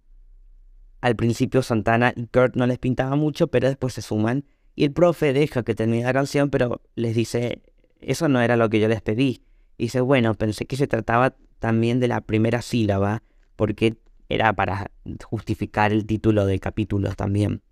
Al 1.02 1.18
principio 1.18 1.62
Santana 1.62 2.13
y 2.15 2.28
Kurt 2.28 2.56
no 2.56 2.65
les 2.65 2.80
pintaba 2.80 3.18
mucho, 3.18 3.48
pero 3.48 3.68
después 3.68 3.94
se 3.94 4.02
suman. 4.02 4.46
Y 4.74 4.86
el 4.86 4.94
profe 4.94 5.34
deja 5.34 5.63
que 5.63 5.76
termine 5.76 6.06
la 6.06 6.13
canción, 6.13 6.50
pero 6.50 6.82
les 6.96 7.13
dice, 7.13 7.62
eso 8.00 8.30
no 8.30 8.39
era 8.39 8.56
lo 8.56 8.70
que 8.70 8.80
yo 8.80 8.88
les 8.88 9.02
pedí. 9.02 9.44
Y 9.78 9.84
dice, 9.84 10.00
bueno, 10.00 10.34
pensé 10.36 10.65
que 10.65 10.78
se 10.78 10.88
trataba 10.88 11.36
también 11.60 12.00
de 12.00 12.08
la 12.08 12.22
primera 12.22 12.62
sílaba, 12.62 13.22
porque 13.58 13.98
era 14.30 14.54
para 14.54 14.89
justificar 15.26 15.91
el 15.91 16.06
título 16.06 16.46
del 16.46 16.62
capítulo 16.62 17.15
también. 17.15 17.63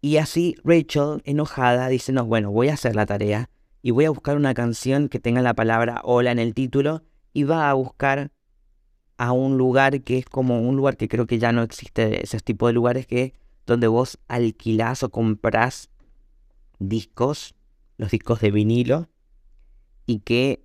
Y 0.00 0.16
así 0.16 0.56
Rachel, 0.64 1.22
enojada, 1.22 1.86
dice, 1.86 2.10
no, 2.10 2.26
bueno, 2.26 2.50
voy 2.50 2.70
a 2.70 2.74
hacer 2.74 2.96
la 2.96 3.06
tarea 3.06 3.50
y 3.82 3.92
voy 3.92 4.06
a 4.06 4.10
buscar 4.10 4.36
una 4.36 4.52
canción 4.52 5.08
que 5.08 5.20
tenga 5.20 5.42
la 5.42 5.54
palabra 5.54 6.00
hola 6.02 6.32
en 6.32 6.40
el 6.40 6.54
título 6.54 7.04
y 7.32 7.44
va 7.44 7.70
a 7.70 7.74
buscar 7.74 8.30
a 9.16 9.32
un 9.32 9.58
lugar 9.58 10.02
que 10.02 10.18
es 10.18 10.26
como 10.26 10.60
un 10.60 10.76
lugar 10.76 10.96
que 10.96 11.08
creo 11.08 11.26
que 11.26 11.38
ya 11.38 11.52
no 11.52 11.62
existe 11.62 12.22
ese 12.22 12.38
tipo 12.40 12.66
de 12.66 12.72
lugares 12.72 13.06
que 13.06 13.34
donde 13.66 13.86
vos 13.86 14.18
alquilás 14.28 15.02
o 15.02 15.10
comprás 15.10 15.90
discos, 16.78 17.54
los 17.96 18.10
discos 18.10 18.40
de 18.40 18.50
vinilo, 18.50 19.08
y 20.06 20.20
que 20.20 20.64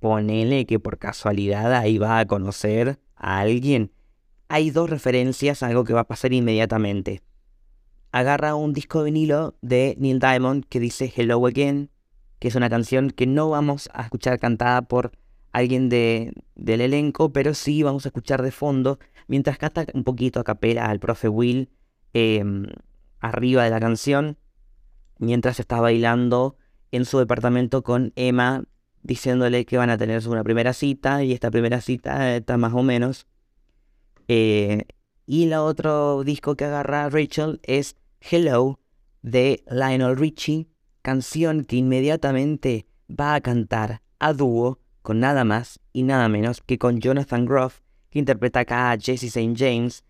ponele 0.00 0.64
que 0.66 0.78
por 0.78 0.98
casualidad 0.98 1.74
ahí 1.74 1.98
va 1.98 2.20
a 2.20 2.26
conocer 2.26 3.00
a 3.16 3.40
alguien. 3.40 3.92
Hay 4.48 4.70
dos 4.70 4.88
referencias 4.88 5.62
a 5.62 5.66
algo 5.66 5.84
que 5.84 5.92
va 5.92 6.00
a 6.00 6.08
pasar 6.08 6.32
inmediatamente 6.32 7.22
agarra 8.12 8.54
un 8.54 8.72
disco 8.72 9.00
de 9.00 9.04
vinilo 9.06 9.56
de 9.60 9.96
Neil 9.98 10.18
Diamond 10.18 10.64
que 10.68 10.80
dice 10.80 11.12
Hello 11.14 11.46
Again, 11.46 11.90
que 12.38 12.48
es 12.48 12.54
una 12.54 12.70
canción 12.70 13.10
que 13.10 13.26
no 13.26 13.50
vamos 13.50 13.88
a 13.92 14.02
escuchar 14.02 14.38
cantada 14.38 14.82
por 14.82 15.12
alguien 15.52 15.88
de, 15.88 16.32
del 16.54 16.80
elenco, 16.80 17.32
pero 17.32 17.54
sí 17.54 17.82
vamos 17.82 18.04
a 18.04 18.08
escuchar 18.08 18.42
de 18.42 18.50
fondo, 18.50 18.98
mientras 19.26 19.58
canta 19.58 19.86
un 19.94 20.04
poquito 20.04 20.40
a 20.40 20.44
capela 20.44 20.86
al 20.86 21.00
profe 21.00 21.28
Will 21.28 21.70
em, 22.12 22.66
arriba 23.20 23.64
de 23.64 23.70
la 23.70 23.80
canción, 23.80 24.36
mientras 25.18 25.60
está 25.60 25.80
bailando 25.80 26.56
en 26.90 27.04
su 27.04 27.18
departamento 27.18 27.82
con 27.82 28.12
Emma, 28.16 28.64
diciéndole 29.02 29.64
que 29.64 29.78
van 29.78 29.90
a 29.90 29.98
tener 29.98 30.26
una 30.28 30.44
primera 30.44 30.72
cita, 30.72 31.24
y 31.24 31.32
esta 31.32 31.50
primera 31.50 31.80
cita 31.80 32.36
está 32.36 32.56
más 32.56 32.74
o 32.74 32.82
menos. 32.82 33.26
Eh, 34.28 34.84
y 35.26 35.44
el 35.44 35.54
otro 35.54 36.24
disco 36.24 36.56
que 36.56 36.64
agarra 36.64 37.10
Rachel 37.10 37.60
es 37.62 37.96
Hello 38.20 38.80
de 39.22 39.62
Lionel 39.70 40.16
Richie, 40.16 40.68
canción 41.02 41.64
que 41.64 41.76
inmediatamente 41.76 42.86
va 43.08 43.34
a 43.34 43.40
cantar 43.40 44.02
a 44.18 44.32
dúo 44.32 44.78
con 45.02 45.20
nada 45.20 45.44
más 45.44 45.80
y 45.92 46.02
nada 46.02 46.28
menos 46.28 46.62
que 46.62 46.78
con 46.78 47.00
Jonathan 47.00 47.46
Groff, 47.46 47.80
que 48.10 48.18
interpreta 48.18 48.60
acá 48.60 48.90
a 48.90 48.98
Jesse 48.98 49.24
St. 49.24 49.54
James, 49.56 50.04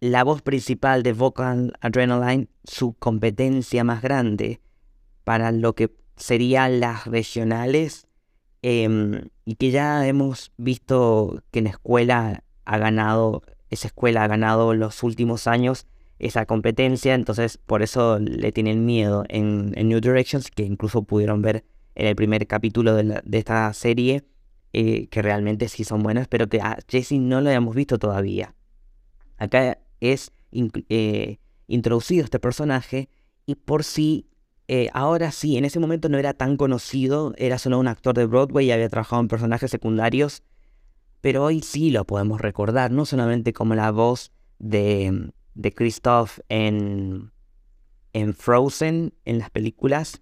la 0.00 0.24
voz 0.24 0.42
principal 0.42 1.02
de 1.02 1.12
Vocal 1.12 1.72
Adrenaline, 1.80 2.48
su 2.64 2.94
competencia 2.94 3.84
más 3.84 4.02
grande 4.02 4.60
para 5.24 5.52
lo 5.52 5.74
que 5.74 5.90
serían 6.16 6.80
las 6.80 7.06
regionales, 7.06 8.06
em, 8.62 9.28
y 9.44 9.56
que 9.56 9.70
ya 9.70 10.06
hemos 10.06 10.52
visto 10.56 11.42
que 11.50 11.60
en 11.60 11.66
escuela 11.66 12.44
ha 12.64 12.78
ganado 12.78 13.42
esa 13.74 13.88
escuela 13.88 14.24
ha 14.24 14.28
ganado 14.28 14.72
los 14.74 15.02
últimos 15.02 15.46
años 15.46 15.86
esa 16.18 16.46
competencia, 16.46 17.14
entonces 17.14 17.58
por 17.58 17.82
eso 17.82 18.18
le 18.18 18.52
tienen 18.52 18.86
miedo 18.86 19.24
en, 19.28 19.72
New 19.72 20.00
Directions, 20.00 20.50
que 20.50 20.62
incluso 20.62 21.02
pudieron 21.02 21.42
ver 21.42 21.64
en 21.94 22.06
el 22.06 22.16
primer 22.16 22.46
capítulo 22.46 22.94
de, 22.94 23.22
esta 23.32 23.72
serie, 23.72 24.24
eh, 24.72 25.08
que 25.08 25.22
realmente 25.22 25.68
sí 25.68 25.84
son 25.84 26.02
buenas, 26.02 26.28
pero 26.28 26.48
que 26.48 26.60
a 26.60 26.78
Jessie 26.88 27.18
no 27.18 27.40
lo 27.40 27.48
habíamos 27.48 27.74
visto 27.74 27.98
todavía. 27.98 28.54
Acá 29.36 29.78
es 30.00 30.32
eh, 30.52 31.38
introducido 31.66 32.24
este 32.24 32.40
personaje 32.40 33.08
y 33.46 33.54
por 33.54 33.84
sí, 33.84 34.28
eh, 34.68 34.88
ahora 34.92 35.30
sí, 35.30 35.56
en 35.56 35.64
ese 35.64 35.78
momento 35.78 36.08
no 36.08 36.18
era 36.18 36.34
tan 36.34 36.56
conocido, 36.56 37.34
era 37.36 37.58
solo 37.58 37.78
un 37.78 37.88
actor 37.88 38.14
de 38.14 38.26
Broadway 38.26 38.66
y 38.66 38.72
había 38.72 38.88
trabajado 38.88 39.22
en 39.22 39.28
personajes 39.28 39.70
secundarios 39.70 40.42
pero 41.24 41.42
hoy 41.42 41.62
sí 41.62 41.90
lo 41.90 42.04
podemos 42.04 42.38
recordar, 42.38 42.90
no 42.90 43.06
solamente 43.06 43.54
como 43.54 43.74
la 43.74 43.90
voz 43.90 44.30
de, 44.58 45.32
de 45.54 45.72
Christoph 45.72 46.40
en, 46.50 47.32
en 48.12 48.34
Frozen, 48.34 49.14
en 49.24 49.38
las 49.38 49.48
películas, 49.48 50.20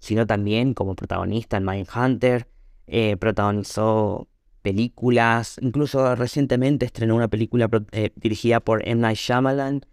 sino 0.00 0.26
también 0.26 0.74
como 0.74 0.96
protagonista 0.96 1.58
en 1.58 1.64
Mindhunter, 1.64 2.48
eh, 2.88 3.16
protagonizó 3.16 4.26
películas, 4.62 5.56
incluso 5.60 6.16
recientemente 6.16 6.84
estrenó 6.86 7.14
una 7.14 7.28
película 7.28 7.70
eh, 7.92 8.10
dirigida 8.16 8.58
por 8.58 8.86
M. 8.86 9.00
Night 9.00 9.16
Shyamalan, 9.16 9.86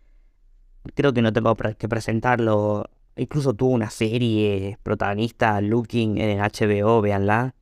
creo 0.96 1.13
que 1.13 1.22
no 1.22 1.32
tengo 1.32 1.56
que 1.56 1.88
presentarlo, 1.88 2.89
incluso 3.15 3.54
tuvo 3.54 3.70
una 3.70 3.91
serie 3.91 4.80
protagonista, 4.82 5.62
Looking 5.62 6.17
en 6.17 6.39
HBO, 6.39 7.02
véanla, 7.02 7.54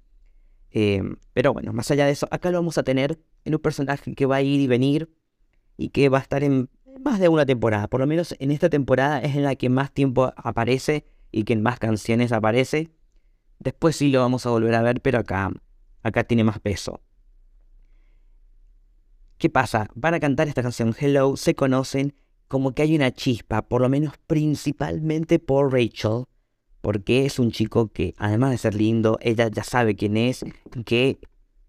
Em, 0.77 1.15
pero 1.31 1.53
bueno, 1.53 1.71
más 1.71 1.89
allá 1.89 2.05
de 2.05 2.11
eso, 2.11 2.27
acá 2.31 2.51
lo 2.51 2.57
vamos 2.57 2.77
a 2.77 2.83
tener 2.83 3.17
en 3.45 3.55
un 3.55 3.61
personaje 3.61 4.13
que 4.13 4.25
va 4.25 4.35
a 4.35 4.41
ir 4.41 4.59
y 4.59 4.67
venir 4.67 5.09
y 5.77 5.87
que 5.87 6.09
va 6.09 6.17
a 6.17 6.21
estar 6.21 6.43
en 6.43 6.69
más 7.01 7.17
de 7.21 7.29
una 7.29 7.45
temporada. 7.45 7.87
Por 7.87 8.01
lo 8.01 8.07
menos 8.07 8.35
en 8.39 8.51
esta 8.51 8.69
temporada 8.69 9.21
es 9.21 9.37
en 9.37 9.43
la 9.43 9.55
que 9.55 9.69
más 9.69 9.93
tiempo 9.93 10.33
aparece 10.35 11.05
y 11.31 11.43
que 11.43 11.53
en 11.53 11.61
más 11.61 11.79
canciones 11.79 12.31
aparece. 12.31 12.91
Después 13.59 13.95
sí 13.95 14.11
lo 14.11 14.19
vamos 14.19 14.45
a 14.45 14.49
volver 14.49 14.75
a 14.75 14.81
ver, 14.81 15.01
pero 15.01 15.19
acá, 15.19 15.51
acá 16.03 16.23
tiene 16.23 16.43
más 16.43 16.59
peso. 16.59 17.01
¿Qué 19.37 19.49
pasa? 19.49 19.89
Van 19.95 20.13
a 20.13 20.19
cantar 20.19 20.47
esta 20.47 20.63
canción 20.63 20.95
Hello, 20.97 21.35
se 21.35 21.55
conocen 21.55 22.15
como 22.47 22.73
que 22.73 22.83
hay 22.83 22.95
una 22.95 23.11
chispa, 23.11 23.63
por 23.63 23.81
lo 23.81 23.89
menos 23.89 24.13
principalmente 24.27 25.39
por 25.39 25.73
Rachel, 25.73 26.25
porque 26.81 27.25
es 27.25 27.39
un 27.39 27.51
chico 27.51 27.87
que, 27.91 28.13
además 28.17 28.51
de 28.51 28.57
ser 28.59 28.75
lindo, 28.75 29.17
ella 29.21 29.49
ya 29.49 29.63
sabe 29.63 29.95
quién 29.95 30.17
es, 30.17 30.45
que 30.85 31.19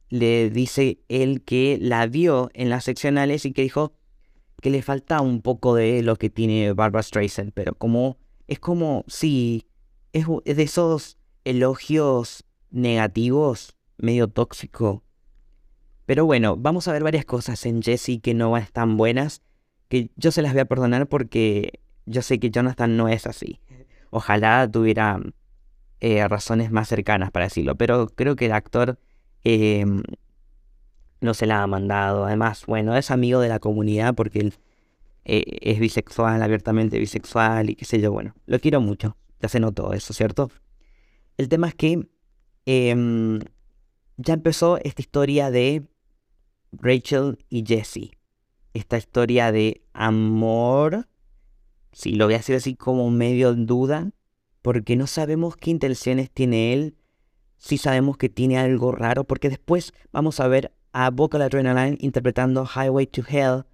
le 0.08 0.50
dice 0.50 1.00
él 1.08 1.42
que 1.42 1.78
la 1.80 2.06
vio 2.06 2.50
en 2.54 2.68
las 2.68 2.84
seccionales 2.84 3.44
y 3.44 3.52
que 3.52 3.62
dijo 3.62 3.94
que 4.60 4.70
le 4.70 4.82
falta 4.82 5.20
un 5.20 5.42
poco 5.42 5.74
de 5.74 6.02
lo 6.02 6.16
que 6.16 6.30
tiene 6.30 6.72
Barbara 6.72 7.02
Streisand, 7.02 7.52
pero 7.52 7.74
como 7.74 8.18
es 8.46 8.58
como, 8.58 9.04
sí, 9.08 9.66
es, 10.12 10.26
de 10.44 10.62
esos 10.62 11.18
elogios 11.44 12.44
negativos, 12.70 13.76
medio 13.98 14.28
tóxico. 14.28 15.02
Pero 16.06 16.24
bueno, 16.24 16.56
vamos 16.56 16.86
a 16.86 16.92
ver 16.92 17.02
varias 17.02 17.24
cosas 17.24 17.66
en 17.66 17.82
Jessie 17.82 18.20
que 18.20 18.34
no 18.34 18.56
están 18.56 18.96
buenas, 18.96 19.42
que 19.88 20.10
yo 20.16 20.30
se 20.30 20.42
las 20.42 20.52
voy 20.52 20.60
a 20.60 20.66
perdonar 20.66 21.08
porque 21.08 21.80
yo 22.06 22.22
sé 22.22 22.38
que 22.38 22.50
Jonathan 22.50 22.96
no 22.96 23.08
es 23.08 23.26
así. 23.26 23.60
Ojalá 24.10 24.70
tuviera 24.70 25.20
eh, 26.00 26.26
razones 26.28 26.70
más 26.70 26.88
cercanas 26.88 27.30
para 27.30 27.46
decirlo, 27.46 27.76
pero 27.76 28.06
creo 28.08 28.36
que 28.36 28.46
el 28.46 28.52
actor 28.52 28.98
em, 29.42 30.02
no 31.20 31.34
se 31.34 31.46
la 31.46 31.62
ha 31.62 31.66
mandado. 31.66 32.26
Además, 32.26 32.64
bueno, 32.66 32.96
es 32.96 33.10
amigo 33.10 33.40
de 33.40 33.48
la 33.48 33.58
comunidad 33.58 34.14
porque 34.14 34.52
eh, 35.26 35.58
es 35.60 35.78
bisexual, 35.78 36.42
abiertamente 36.42 36.98
bisexual 36.98 37.70
y 37.70 37.74
qué 37.74 37.84
sé 37.84 38.00
yo, 38.00 38.12
bueno, 38.12 38.34
lo 38.46 38.58
quiero 38.58 38.80
mucho. 38.80 39.16
Ya 39.40 39.48
se 39.48 39.60
notó 39.60 39.92
eso, 39.92 40.14
¿cierto? 40.14 40.50
El 41.36 41.48
tema 41.48 41.68
es 41.68 41.74
que 41.74 42.08
em, 42.64 43.40
ya 44.16 44.34
empezó 44.34 44.78
esta 44.78 45.02
historia 45.02 45.50
de 45.50 45.86
Rachel 46.72 47.38
y 47.50 47.64
Jesse. 47.66 48.12
Esta 48.72 48.96
historia 48.96 49.52
de 49.52 49.82
amor 49.92 51.06
Sí, 51.96 52.12
lo 52.12 52.26
voy 52.26 52.34
a 52.34 52.36
decir 52.36 52.54
así 52.54 52.74
como 52.74 53.10
medio 53.10 53.48
en 53.48 53.64
duda, 53.64 54.10
porque 54.60 54.96
no 54.96 55.06
sabemos 55.06 55.56
qué 55.56 55.70
intenciones 55.70 56.30
tiene 56.30 56.74
él, 56.74 56.98
sí 57.56 57.78
sabemos 57.78 58.18
que 58.18 58.28
tiene 58.28 58.58
algo 58.58 58.92
raro, 58.92 59.24
porque 59.24 59.48
después 59.48 59.94
vamos 60.12 60.38
a 60.38 60.46
ver 60.46 60.74
a 60.92 61.08
Vocal 61.08 61.40
Adrenaline 61.40 61.96
interpretando 61.98 62.66
Highway 62.66 63.06
to 63.06 63.22
Hell, 63.26 63.64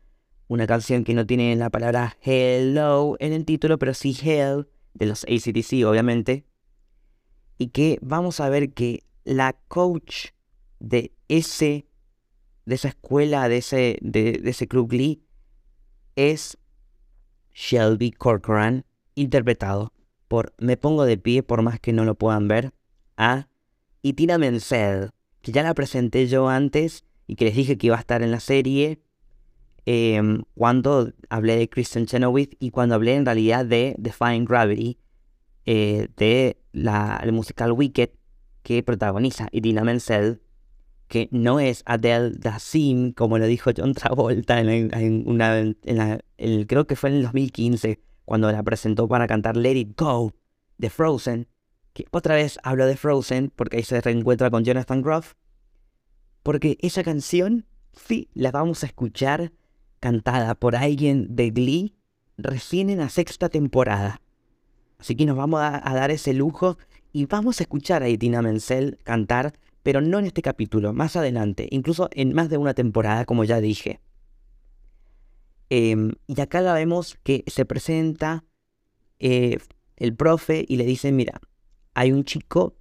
una 0.52 0.66
canción 0.66 1.02
que 1.02 1.14
no 1.14 1.26
tiene 1.26 1.56
la 1.56 1.70
palabra 1.70 2.18
hello 2.20 3.16
en 3.20 3.32
el 3.32 3.46
título, 3.46 3.78
pero 3.78 3.94
sí 3.94 4.14
hell, 4.22 4.68
de 4.92 5.06
los 5.06 5.24
ACDC 5.24 5.86
obviamente, 5.86 6.44
y 7.56 7.68
que 7.68 7.98
vamos 8.02 8.38
a 8.38 8.50
ver 8.50 8.74
que 8.74 9.04
la 9.24 9.54
coach 9.68 10.26
de 10.78 11.12
ese 11.28 11.86
de 12.66 12.74
esa 12.74 12.88
escuela, 12.88 13.48
de 13.48 13.56
ese, 13.56 13.98
de, 14.02 14.32
de 14.34 14.50
ese 14.50 14.68
club 14.68 14.90
Glee, 14.90 15.24
es 16.16 16.58
Shelby 17.54 18.12
Corcoran, 18.12 18.84
interpretado 19.14 19.92
por 20.28 20.54
Me 20.58 20.76
Pongo 20.76 21.04
de 21.04 21.16
Pie 21.16 21.42
por 21.42 21.62
más 21.62 21.80
que 21.80 21.92
no 21.92 22.04
lo 22.04 22.14
puedan 22.14 22.46
ver, 22.46 22.72
a 23.16 23.48
Itina 24.02 24.38
Menzel, 24.38 25.10
que 25.40 25.50
ya 25.50 25.62
la 25.62 25.74
presenté 25.74 26.26
yo 26.28 26.48
antes 26.48 27.04
y 27.26 27.36
que 27.36 27.46
les 27.46 27.56
dije 27.56 27.78
que 27.78 27.88
iba 27.88 27.96
a 27.96 28.00
estar 28.00 28.22
en 28.22 28.30
la 28.30 28.40
serie. 28.40 29.00
Em, 29.86 30.42
cuando 30.54 31.12
hablé 31.28 31.56
de 31.56 31.68
Kristen 31.68 32.06
Chenoweth 32.06 32.54
y 32.58 32.70
cuando 32.70 32.94
hablé 32.94 33.14
en 33.14 33.26
realidad 33.26 33.66
de 33.66 33.94
Defying 33.98 34.44
Gravity, 34.44 34.98
eh, 35.64 36.08
de 36.16 36.56
la, 36.72 37.20
el 37.22 37.32
musical 37.32 37.72
Wicked 37.72 38.10
que 38.62 38.82
protagoniza 38.82 39.48
Idina 39.52 39.84
Menzel, 39.84 40.40
que 41.08 41.28
no 41.30 41.60
es 41.60 41.82
Adele 41.84 42.32
Dazeem, 42.38 43.12
como 43.12 43.38
lo 43.38 43.46
dijo 43.46 43.70
John 43.76 43.92
Travolta 43.94 44.60
en, 44.60 45.24
una, 45.26 45.58
en 45.58 45.76
el, 46.38 46.66
creo 46.66 46.86
que 46.86 46.96
fue 46.96 47.10
en 47.10 47.16
el 47.16 47.22
2015, 47.24 48.00
cuando 48.24 48.50
la 48.50 48.62
presentó 48.62 49.08
para 49.08 49.26
cantar 49.26 49.56
Let 49.56 49.76
It 49.76 50.00
Go 50.00 50.32
de 50.78 50.90
Frozen, 50.90 51.48
que 51.92 52.06
otra 52.10 52.34
vez 52.34 52.58
hablo 52.62 52.86
de 52.86 52.96
Frozen 52.96 53.52
porque 53.54 53.76
ahí 53.76 53.82
se 53.82 54.00
reencuentra 54.00 54.50
con 54.50 54.64
Jonathan 54.64 55.02
Groff, 55.02 55.34
porque 56.42 56.78
esa 56.80 57.02
canción 57.02 57.66
sí 57.92 58.30
la 58.32 58.50
vamos 58.50 58.82
a 58.82 58.86
escuchar 58.86 59.52
cantada 60.02 60.56
por 60.56 60.74
alguien 60.74 61.36
de 61.36 61.50
Glee 61.50 61.94
recién 62.36 62.90
en 62.90 62.98
la 62.98 63.08
sexta 63.08 63.48
temporada. 63.48 64.20
Así 64.98 65.14
que 65.14 65.24
nos 65.26 65.36
vamos 65.36 65.60
a, 65.62 65.80
dar 65.94 66.10
ese 66.10 66.34
lujo 66.34 66.76
y 67.12 67.26
vamos 67.26 67.60
a 67.60 67.62
escuchar 67.62 68.02
a 68.02 68.08
Itina 68.08 68.42
Menzel 68.42 68.98
cantar, 69.04 69.52
pero 69.84 70.00
no 70.00 70.18
en 70.18 70.26
este 70.26 70.42
capítulo, 70.42 70.92
más 70.92 71.14
adelante, 71.14 71.68
incluso 71.70 72.08
en 72.12 72.34
más 72.34 72.50
de 72.50 72.56
una 72.56 72.74
temporada, 72.74 73.24
como 73.24 73.44
ya 73.44 73.60
dije. 73.60 74.00
Em, 75.70 76.12
y 76.26 76.40
acá 76.40 76.60
la 76.60 76.74
vemos 76.74 77.16
que 77.22 77.44
se 77.46 77.64
presenta 77.64 78.44
eh, 79.20 79.58
el 79.96 80.16
profe 80.16 80.64
y 80.66 80.78
le 80.78 80.84
dice, 80.84 81.12
mira, 81.12 81.40
hay 81.94 82.10
un 82.10 82.24
chico 82.24 82.74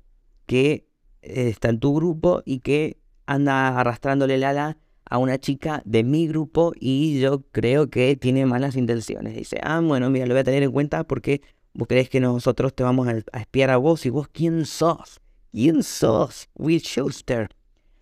que 0.48 0.88
eh, 1.22 1.50
está 1.50 1.70
en 1.70 1.80
tu 1.80 1.94
grupo 1.94 2.42
y 2.46 2.62
que 2.62 2.98
anda 3.28 3.80
arrastrándole 3.80 4.36
el 4.36 4.44
ala 4.44 4.78
a 5.12 5.18
una 5.18 5.38
chica 5.38 5.82
de 5.84 6.06
mi 6.06 6.26
grupo 6.26 6.72
y 6.80 7.20
yo 7.20 7.42
creo 7.52 7.90
que 7.90 8.16
tiene 8.16 8.46
malas 8.46 8.78
intenciones. 8.78 9.36
Dice, 9.36 9.60
ah, 9.62 9.82
bueno, 9.82 10.10
mira, 10.10 10.26
lo 10.26 10.34
voy 10.34 10.40
a 10.40 10.46
tener 10.46 10.64
en 10.64 10.72
cuenta 10.72 11.04
porque 11.04 11.42
vos 11.74 11.90
crees 11.90 12.10
que 12.10 12.22
nosotros 12.22 12.74
te 12.74 12.84
vamos 12.84 13.10
a, 13.10 13.18
espiar 13.38 13.72
a 13.72 13.78
vos 13.78 14.06
y 14.06 14.10
vos 14.10 14.30
quién 14.30 14.66
sos. 14.66 15.20
¿Quién 15.52 15.84
sos? 15.84 16.48
Will 16.56 16.80
Schuster. 16.80 17.50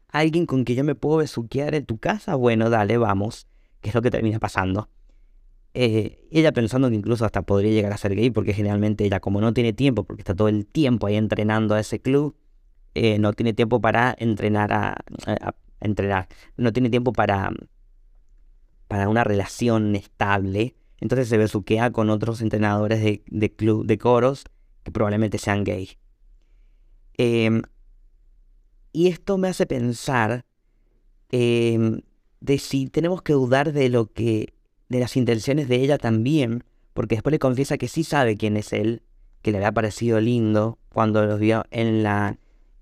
¿Alguien 0.10 0.46
con 0.46 0.64
quien 0.64 0.78
yo 0.78 0.84
me 0.84 0.94
puedo 0.94 1.18
besuquear 1.18 1.74
en 1.74 1.88
tu 1.88 1.98
casa? 1.98 2.36
Bueno, 2.36 2.70
dale, 2.70 3.00
vamos. 3.00 3.48
¿Qué 3.82 3.90
es 3.90 3.96
lo 3.96 4.04
que 4.04 4.12
termina 4.12 4.38
pasando? 4.38 4.88
Eh, 5.74 6.28
ella 6.30 6.52
pensando 6.52 6.90
que 6.92 6.96
incluso 6.96 7.26
hasta 7.26 7.42
podría 7.42 7.72
llegar 7.72 7.92
a 7.92 7.98
ser 7.98 8.14
gay, 8.14 8.30
porque 8.30 8.54
generalmente 8.54 9.04
ella, 9.04 9.20
como 9.20 9.42
no 9.42 9.52
tiene 9.52 9.74
tiempo, 9.74 10.04
porque 10.04 10.22
está 10.22 10.36
todo 10.36 10.48
el 10.48 10.68
tiempo 10.68 11.08
ahí 11.08 11.16
entrenando 11.16 11.74
a 11.74 11.80
ese 11.80 12.00
club, 12.00 12.36
eh, 12.94 13.18
no 13.18 13.34
tiene 13.34 13.54
tiempo 13.54 13.82
para 13.82 14.16
entrenar 14.20 14.72
a, 14.74 14.96
entrenar, 15.82 16.28
no 16.58 16.74
tiene 16.74 16.90
tiempo 16.90 17.14
para, 17.14 17.52
para 18.88 19.10
una 19.10 19.24
relación 19.24 19.96
estable, 19.96 20.76
entonces 21.00 21.30
se 21.30 21.38
besuquea 21.38 21.92
con 21.92 22.10
otros 22.10 22.42
entrenadores 22.42 23.02
de, 23.02 23.24
de 23.28 23.52
club 23.54 23.86
de 23.86 23.98
coros 23.98 24.44
que 24.84 24.92
probablemente 24.92 25.38
sean 25.38 25.64
gay. 25.64 25.98
Em, 27.18 27.62
y 28.92 29.08
esto 29.08 29.38
me 29.38 29.50
hace 29.50 29.66
pensar 29.66 30.46
em, 31.32 32.02
de 32.40 32.58
si 32.58 32.88
tenemos 32.88 33.22
que 33.22 33.34
dudar 33.34 33.74
de 33.74 33.90
lo 33.90 34.12
que, 34.12 34.54
de 34.88 35.00
las 35.00 35.18
intenciones 35.18 35.68
de 35.68 35.78
ella 35.78 35.98
también, 35.98 36.64
porque 36.94 37.16
después 37.16 37.32
le 37.32 37.40
confiesa 37.40 37.78
que 37.78 37.88
sí 37.88 38.04
sabe 38.04 38.38
quién 38.38 38.58
es 38.58 38.74
él, 38.74 39.04
que 39.42 39.52
le 39.52 39.58
había 39.58 39.72
parecido 39.72 40.20
lindo 40.20 40.80
cuando 40.94 41.26
los 41.26 41.40
vio 41.40 41.66
en 41.72 42.04
la 42.04 42.40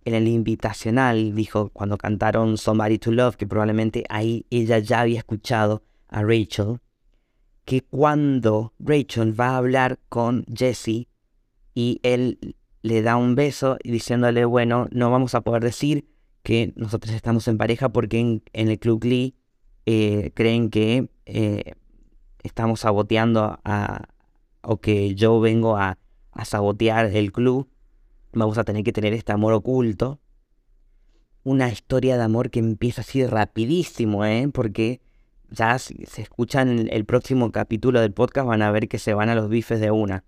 en 0.07 0.15
el 0.15 0.29
invitacional, 0.29 1.35
dijo, 1.35 1.69
cuando 1.73 1.97
cantaron 1.97 2.57
Somebody 2.57 2.97
to 2.97 3.11
Love, 3.11 3.35
que 3.35 3.45
probablemente 3.45 4.05
ahí 4.07 4.45
ella 4.49 4.79
ya 4.79 5.01
había 5.01 5.17
escuchado 5.17 5.83
a 6.07 6.23
Rachel, 6.23 6.79
que 7.65 7.81
cuando 7.81 8.73
Rachel 8.79 9.37
va 9.37 9.49
a 9.49 9.57
hablar 9.57 9.99
con 10.07 10.45
Jesse 10.45 11.09
y 11.75 11.99
él 12.03 12.55
le 12.83 13.01
da 13.01 13.17
un 13.17 13.35
beso 13.35 13.77
y 13.83 13.91
diciéndole, 13.91 14.45
bueno, 14.45 14.87
no 14.91 15.11
vamos 15.11 15.35
a 15.35 15.41
poder 15.41 15.61
decir 15.61 16.07
que 16.41 16.71
nosotros 16.77 17.13
estamos 17.13 17.45
en 17.49 17.57
pareja 17.57 17.89
porque 17.89 18.17
en, 18.21 18.41
el 18.53 18.79
Club 18.79 19.03
Lee 19.03 19.35
eh, 19.85 20.31
creen 20.33 20.69
que 20.69 21.09
eh, 21.25 21.73
estamos 22.43 22.79
saboteando 22.79 23.59
a, 23.65 24.07
o 24.61 24.79
que 24.79 25.15
yo 25.15 25.41
vengo 25.41 25.75
a 25.75 25.97
sabotear 26.45 27.07
el 27.07 27.33
club 27.33 27.67
vamos 28.33 28.57
a 28.57 28.63
tener 28.63 28.83
que 28.83 28.93
tener 28.93 29.13
este 29.13 29.31
amor 29.31 29.53
oculto. 29.53 30.19
Una 31.43 31.69
historia 31.69 32.17
de 32.17 32.23
amor 32.23 32.49
que 32.49 32.59
empieza 32.59 33.01
así 33.01 33.25
rapidísimo, 33.25 34.25
¿eh? 34.25 34.49
Porque 34.53 35.01
ya 35.49 35.79
si 35.79 36.05
se 36.05 36.21
escuchan 36.21 36.89
el 36.91 37.05
próximo 37.05 37.51
capítulo 37.51 38.01
del 38.01 38.13
podcast 38.13 38.47
van 38.47 38.61
a 38.61 38.71
ver 38.71 38.87
que 38.87 38.99
se 38.99 39.13
van 39.13 39.29
a 39.29 39.35
los 39.35 39.49
bifes 39.49 39.79
de 39.79 39.91
una. 39.91 40.25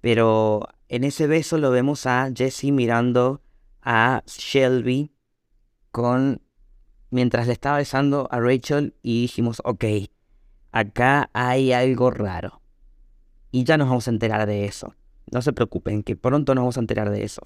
Pero 0.00 0.62
en 0.88 1.04
ese 1.04 1.26
beso 1.26 1.58
lo 1.58 1.70
vemos 1.70 2.06
a 2.06 2.30
Jesse 2.34 2.64
mirando 2.64 3.42
a 3.82 4.22
Shelby 4.26 5.12
con 5.90 6.42
mientras 7.10 7.46
le 7.46 7.52
estaba 7.52 7.78
besando 7.78 8.28
a 8.30 8.40
Rachel 8.40 8.94
y 9.02 9.22
dijimos, 9.22 9.62
ok, 9.64 9.84
acá 10.72 11.30
hay 11.32 11.72
algo 11.72 12.10
raro. 12.10 12.60
Y 13.50 13.64
ya 13.64 13.76
nos 13.76 13.88
vamos 13.88 14.08
a 14.08 14.10
enterar 14.10 14.46
de 14.46 14.66
eso. 14.66 14.94
No 15.30 15.42
se 15.42 15.52
preocupen, 15.52 16.02
que 16.02 16.16
pronto 16.16 16.54
nos 16.54 16.62
vamos 16.62 16.76
a 16.76 16.80
enterar 16.80 17.10
de 17.10 17.24
eso. 17.24 17.42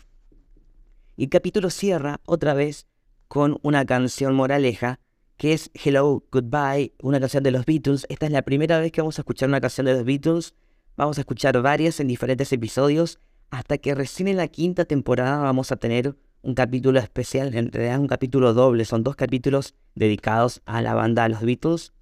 Y 1.16 1.24
el 1.24 1.30
capítulo 1.30 1.70
cierra 1.70 2.20
otra 2.24 2.54
vez 2.54 2.86
con 3.28 3.58
una 3.62 3.84
canción 3.84 4.34
moraleja 4.34 5.00
que 5.36 5.52
es 5.52 5.70
Hello, 5.74 6.22
Goodbye, 6.30 6.94
una 7.02 7.18
canción 7.18 7.42
de 7.42 7.50
los 7.50 7.66
Beatles. 7.66 8.06
Esta 8.08 8.26
es 8.26 8.32
la 8.32 8.42
primera 8.42 8.78
vez 8.78 8.92
que 8.92 9.00
vamos 9.00 9.18
a 9.18 9.22
escuchar 9.22 9.48
una 9.48 9.60
canción 9.60 9.86
de 9.86 9.94
los 9.94 10.04
Beatles. 10.04 10.54
Vamos 10.96 11.18
a 11.18 11.22
escuchar 11.22 11.60
varias 11.60 11.98
en 11.98 12.06
diferentes 12.06 12.52
episodios 12.52 13.18
hasta 13.50 13.78
que 13.78 13.94
recién 13.94 14.28
en 14.28 14.36
la 14.36 14.48
quinta 14.48 14.84
temporada 14.84 15.38
vamos 15.38 15.72
a 15.72 15.76
tener 15.76 16.16
un 16.42 16.54
capítulo 16.54 16.98
especial, 16.98 17.54
en 17.54 17.70
realidad 17.70 18.00
un 18.00 18.08
capítulo 18.08 18.54
doble, 18.54 18.84
son 18.84 19.02
dos 19.02 19.16
capítulos 19.16 19.74
dedicados 19.94 20.62
a 20.64 20.80
la 20.80 20.94
banda 20.94 21.24
de 21.24 21.30
los 21.30 21.42
Beatles. 21.42 21.92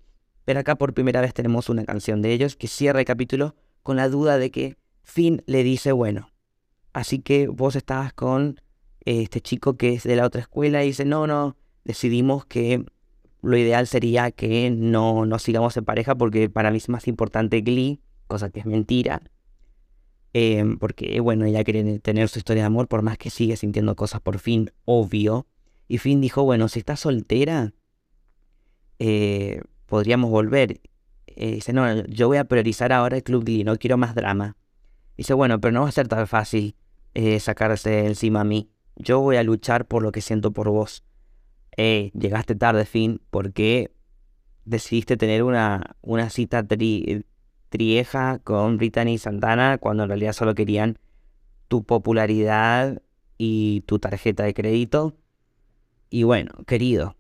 Pero 0.45 0.61
acá 0.61 0.77
por 0.77 0.95
primera 0.95 1.21
vez 1.21 1.35
tenemos 1.35 1.69
una 1.69 1.85
canción 1.85 2.23
de 2.23 2.33
ellos 2.33 2.57
que 2.57 2.69
cierra 2.69 3.01
el 3.01 3.07
capítulo 3.07 3.55
con 3.83 3.97
la 3.97 4.09
duda 4.09 4.38
de 4.38 4.51
que 4.51 4.77
Finn 5.02 5.42
le 5.46 5.62
dice, 5.62 5.92
bueno, 5.92 6.30
así 6.92 7.20
que 7.20 7.48
vos 7.48 7.76
estabas 7.76 8.12
con 8.12 8.60
este 9.04 9.40
chico 9.40 9.76
que 9.76 9.94
es 9.94 10.04
de 10.04 10.16
la 10.16 10.26
otra 10.26 10.40
escuela 10.40 10.84
y 10.84 10.88
dice, 10.88 11.04
no, 11.04 11.26
no, 11.26 11.56
decidimos 11.84 12.44
que 12.46 12.84
lo 13.42 13.56
ideal 13.56 13.86
sería 13.86 14.30
que 14.30 14.70
no, 14.70 15.24
no 15.26 15.38
sigamos 15.38 15.76
en 15.76 15.84
pareja 15.84 16.14
porque 16.14 16.50
para 16.50 16.70
mí 16.70 16.76
es 16.76 16.88
más 16.88 17.08
importante 17.08 17.60
Glee, 17.62 18.00
cosa 18.26 18.50
que 18.50 18.60
es 18.60 18.66
mentira. 18.66 19.22
Em, 20.32 20.78
porque, 20.78 21.18
bueno, 21.20 21.44
ella 21.44 21.64
quiere 21.64 21.98
tener 21.98 22.28
su 22.28 22.38
historia 22.38 22.62
de 22.62 22.68
amor 22.68 22.86
por 22.86 23.02
más 23.02 23.18
que 23.18 23.30
sigue 23.30 23.56
sintiendo 23.56 23.96
cosas 23.96 24.20
por 24.20 24.38
Finn, 24.38 24.70
obvio. 24.84 25.46
Y 25.88 25.98
Finn 25.98 26.20
dijo, 26.20 26.44
bueno, 26.44 26.68
si 26.68 26.78
estás 26.78 27.00
soltera, 27.00 27.72
eh, 28.98 29.62
podríamos 29.86 30.30
volver. 30.30 30.80
Eh, 31.26 31.54
dice, 31.54 31.72
no, 31.72 32.04
yo 32.06 32.28
voy 32.28 32.36
a 32.36 32.44
priorizar 32.44 32.92
ahora 32.92 33.16
el 33.16 33.22
Club 33.24 33.44
Glee, 33.44 33.64
no 33.64 33.76
quiero 33.76 33.96
más 33.96 34.14
drama. 34.14 34.56
Dice, 35.20 35.35
bueno, 35.35 35.61
pero 35.61 35.72
no 35.72 35.83
va 35.83 35.88
a 35.90 35.92
ser 35.92 36.09
tan 36.09 36.26
fácil 36.26 36.74
eh, 37.12 37.38
sacarse 37.40 38.06
encima 38.06 38.40
a 38.40 38.44
mí. 38.44 38.70
Yo 38.96 39.20
voy 39.20 39.37
a 39.37 39.42
luchar 39.42 39.87
por 39.87 40.02
lo 40.02 40.12
que 40.12 40.22
siento 40.22 40.50
por 40.54 40.70
vos. 40.70 41.04
Eh, 41.76 42.11
llegaste 42.14 42.54
tarde, 42.54 42.87
fin, 42.87 43.20
porque 43.30 43.92
decidiste 44.64 45.18
tener 45.18 45.42
una, 45.42 45.98
una 46.00 46.30
cita 46.30 46.66
trieja 47.68 48.38
con 48.38 48.78
Brittany 48.78 49.18
Santana 49.18 49.76
cuando 49.76 50.04
en 50.04 50.09
realidad 50.09 50.33
solo 50.33 50.54
querían 50.54 50.99
tu 51.68 51.84
popularidad 51.84 53.03
y 53.36 53.82
tu 53.82 53.99
tarjeta 53.99 54.45
de 54.45 54.55
crédito. 54.55 55.18
Y 56.09 56.22
bueno, 56.22 56.51
querido, 56.66 57.14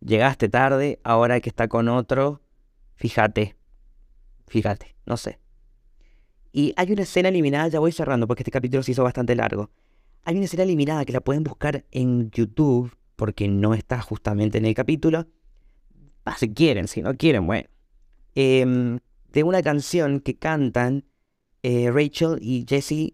llegaste 0.00 0.50
tarde, 0.50 1.00
ahora 1.02 1.40
que 1.40 1.48
está 1.48 1.66
con 1.66 1.88
otro, 1.88 2.42
fíjate, 2.96 3.56
fíjate, 4.48 4.96
no 5.06 5.16
sé. 5.16 5.45
Y 6.56 6.72
hay 6.76 6.90
una 6.90 7.02
escena 7.02 7.28
eliminada, 7.28 7.68
ya 7.68 7.80
voy 7.80 7.92
cerrando 7.92 8.26
porque 8.26 8.42
este 8.42 8.50
capítulo 8.50 8.82
se 8.82 8.92
hizo 8.92 9.04
bastante 9.04 9.36
largo. 9.36 9.68
Hay 10.24 10.36
una 10.36 10.46
escena 10.46 10.62
eliminada 10.62 11.04
que 11.04 11.12
la 11.12 11.20
pueden 11.20 11.44
buscar 11.44 11.84
en 11.90 12.30
YouTube 12.30 12.96
porque 13.14 13.46
no 13.46 13.74
está 13.74 14.00
justamente 14.00 14.56
en 14.56 14.64
el 14.64 14.72
capítulo. 14.72 15.26
Ah, 16.24 16.34
si 16.38 16.54
quieren, 16.54 16.88
si 16.88 17.02
no 17.02 17.14
quieren, 17.14 17.46
bueno. 17.46 17.68
Em, 18.34 19.00
de 19.32 19.44
una 19.44 19.60
canción 19.60 20.20
que 20.20 20.38
cantan 20.38 21.04
eh, 21.62 21.90
Rachel 21.90 22.38
y 22.40 22.64
Jesse 22.66 23.12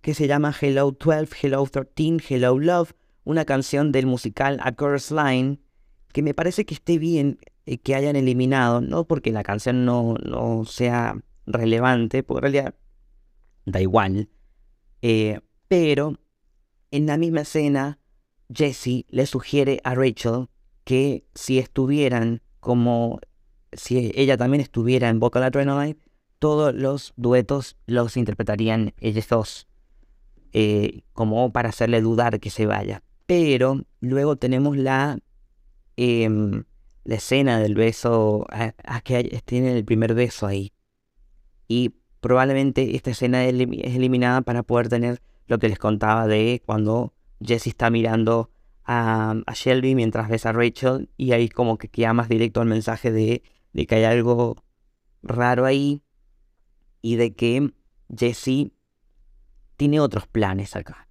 que 0.00 0.14
se 0.14 0.28
llama 0.28 0.54
Hello 0.60 0.92
12, 0.92 1.34
Hello 1.42 1.66
13, 1.66 2.18
Hello 2.28 2.56
Love, 2.60 2.92
una 3.24 3.44
canción 3.44 3.90
del 3.90 4.06
musical 4.06 4.60
A 4.62 4.72
Chorus 4.72 5.10
Line, 5.10 5.58
que 6.12 6.22
me 6.22 6.32
parece 6.32 6.64
que 6.64 6.74
esté 6.74 6.98
bien 6.98 7.40
eh, 7.66 7.78
que 7.78 7.96
hayan 7.96 8.14
eliminado, 8.14 8.80
no 8.80 9.04
porque 9.04 9.32
la 9.32 9.42
canción 9.42 9.84
no, 9.84 10.14
no 10.24 10.64
sea 10.64 11.16
relevante, 11.44 12.22
porque 12.22 12.46
en 12.46 12.52
realidad 12.52 12.74
da 13.64 13.80
igual. 13.80 14.28
Eh, 15.02 15.40
pero 15.68 16.18
en 16.90 17.06
la 17.06 17.16
misma 17.16 17.42
escena, 17.42 17.98
Jesse 18.52 19.04
le 19.08 19.26
sugiere 19.26 19.80
a 19.84 19.94
Rachel 19.94 20.48
que 20.84 21.24
si 21.34 21.58
estuvieran 21.58 22.42
como 22.60 23.20
si 23.72 24.12
ella 24.14 24.36
también 24.36 24.60
estuviera 24.60 25.08
en 25.08 25.20
Vocal 25.20 25.42
Adrenaline, 25.42 25.98
todos 26.38 26.74
los 26.74 27.12
duetos 27.16 27.76
los 27.86 28.16
interpretarían 28.16 28.94
ellos 28.98 29.28
dos, 29.28 29.66
eh, 30.52 31.02
como 31.12 31.52
para 31.52 31.70
hacerle 31.70 32.00
dudar 32.00 32.40
que 32.40 32.50
se 32.50 32.66
vaya. 32.66 33.02
Pero 33.26 33.84
luego 34.00 34.36
tenemos 34.36 34.76
la, 34.76 35.18
em, 35.96 36.64
la 37.04 37.14
escena 37.14 37.58
del 37.58 37.74
beso, 37.74 38.46
a, 38.50 39.00
que 39.00 39.42
tiene 39.44 39.72
el 39.76 39.84
primer 39.84 40.14
beso 40.14 40.46
ahí. 40.46 40.72
Y 41.66 41.94
probablemente 42.24 42.96
esta 42.96 43.10
escena 43.10 43.44
es 43.44 43.52
eliminada 43.52 44.40
para 44.40 44.62
poder 44.62 44.88
tener 44.88 45.20
lo 45.46 45.58
que 45.58 45.68
les 45.68 45.78
contaba 45.78 46.26
de 46.26 46.62
cuando 46.64 47.12
Jesse 47.38 47.66
está 47.66 47.90
mirando 47.90 48.50
a, 48.86 49.34
Shelby 49.52 49.94
mientras 49.94 50.30
besa 50.30 50.48
a 50.48 50.52
Rachel 50.54 51.10
y 51.18 51.32
ahí 51.32 51.50
como 51.50 51.76
que 51.76 51.88
queda 51.88 52.14
más 52.14 52.30
directo 52.30 52.62
el 52.62 52.68
mensaje 52.68 53.12
de, 53.12 53.42
de 53.74 53.86
que 53.86 53.96
hay 53.96 54.04
algo 54.04 54.56
raro 55.22 55.66
ahí 55.66 56.00
y 57.02 57.16
de 57.16 57.34
que 57.34 57.74
Jesse 58.16 58.72
tiene 59.76 60.00
otros 60.00 60.26
planes 60.26 60.76
acá. 60.76 61.08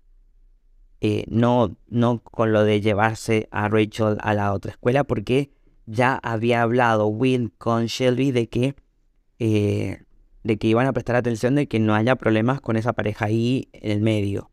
Eh, 0.99 1.26
no, 1.28 1.78
no 1.89 2.24
con 2.24 2.53
lo 2.53 2.64
de 2.64 2.82
llevarse 2.82 3.47
a 3.51 3.70
Rachel 3.70 4.18
a 4.22 4.34
la 4.34 4.51
otra 4.51 4.72
escuela 4.72 5.03
porque 5.03 5.51
ya 5.86 6.16
había 6.24 6.64
hablado 6.64 7.05
Will 7.05 7.53
con 7.55 7.86
Shelby 7.86 8.32
de 8.32 8.49
que, 8.49 8.76
eh, 9.38 10.01
de 10.44 10.58
que 10.58 10.68
iban 10.68 10.88
a 10.88 10.94
prestar 10.94 11.16
atención 11.16 11.56
de 11.56 11.68
que 11.68 11.80
no 11.80 11.96
haya 11.96 12.16
problemas 12.16 12.62
con 12.62 12.76
esa 12.76 12.94
pareja 12.94 13.26
ahí 13.26 13.70
en 13.74 13.91
el 13.91 14.02
medio. 14.02 14.52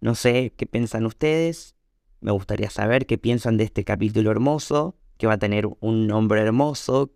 No 0.00 0.14
sé 0.14 0.52
qué 0.56 0.66
piensan 0.66 1.06
ustedes. 1.06 1.74
Me 2.20 2.32
gustaría 2.32 2.70
saber 2.70 3.06
qué 3.06 3.18
piensan 3.18 3.56
de 3.56 3.64
este 3.64 3.84
capítulo 3.84 4.30
hermoso, 4.30 4.96
que 5.18 5.26
va 5.26 5.34
a 5.34 5.38
tener 5.38 5.68
un 5.80 6.06
nombre 6.06 6.40
hermoso, 6.40 7.12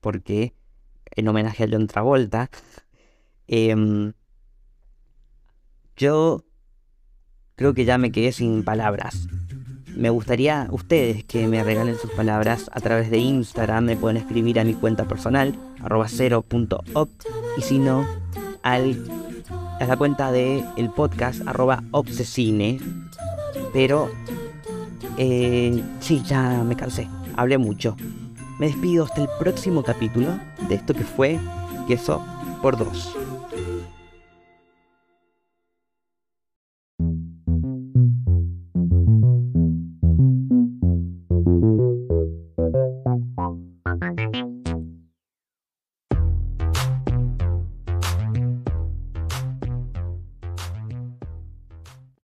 porque 0.00 0.54
en 1.16 1.28
homenaje 1.28 1.64
a 1.64 1.68
John 1.70 1.86
Travolta. 1.86 2.50
Em, 3.50 4.12
yo 5.96 6.44
creo 7.54 7.72
que 7.72 7.86
ya 7.86 7.96
me 7.96 8.12
quedé 8.12 8.30
sin 8.32 8.62
palabras 8.62 9.26
me 9.96 10.10
gustaría 10.10 10.68
ustedes 10.70 11.24
que 11.24 11.46
me 11.48 11.62
regalen 11.64 11.96
sus 11.98 12.10
palabras 12.12 12.70
a 12.72 12.80
través 12.80 13.10
de 13.10 13.18
Instagram. 13.18 13.84
Me 13.84 13.96
pueden 13.96 14.16
escribir 14.16 14.60
a 14.60 14.64
mi 14.64 14.74
cuenta 14.74 15.06
personal, 15.06 15.54
arroba 15.82 16.06
Y 16.08 17.62
si 17.62 17.78
no, 17.78 18.06
al, 18.62 19.04
a 19.80 19.84
la 19.84 19.96
cuenta 19.96 20.32
del 20.32 20.64
el 20.76 20.90
podcast, 20.90 21.46
arroba 21.46 21.82
obsesine. 21.90 22.80
Pero, 23.72 24.10
eh, 25.16 25.82
sí, 26.00 26.22
ya 26.24 26.62
me 26.64 26.76
cansé. 26.76 27.08
Hablé 27.36 27.58
mucho. 27.58 27.96
Me 28.58 28.66
despido 28.66 29.04
hasta 29.04 29.22
el 29.22 29.28
próximo 29.38 29.82
capítulo 29.82 30.38
de 30.68 30.74
esto 30.74 30.94
que 30.94 31.04
fue 31.04 31.38
Queso 31.86 32.24
por 32.60 32.76
dos. 32.76 33.16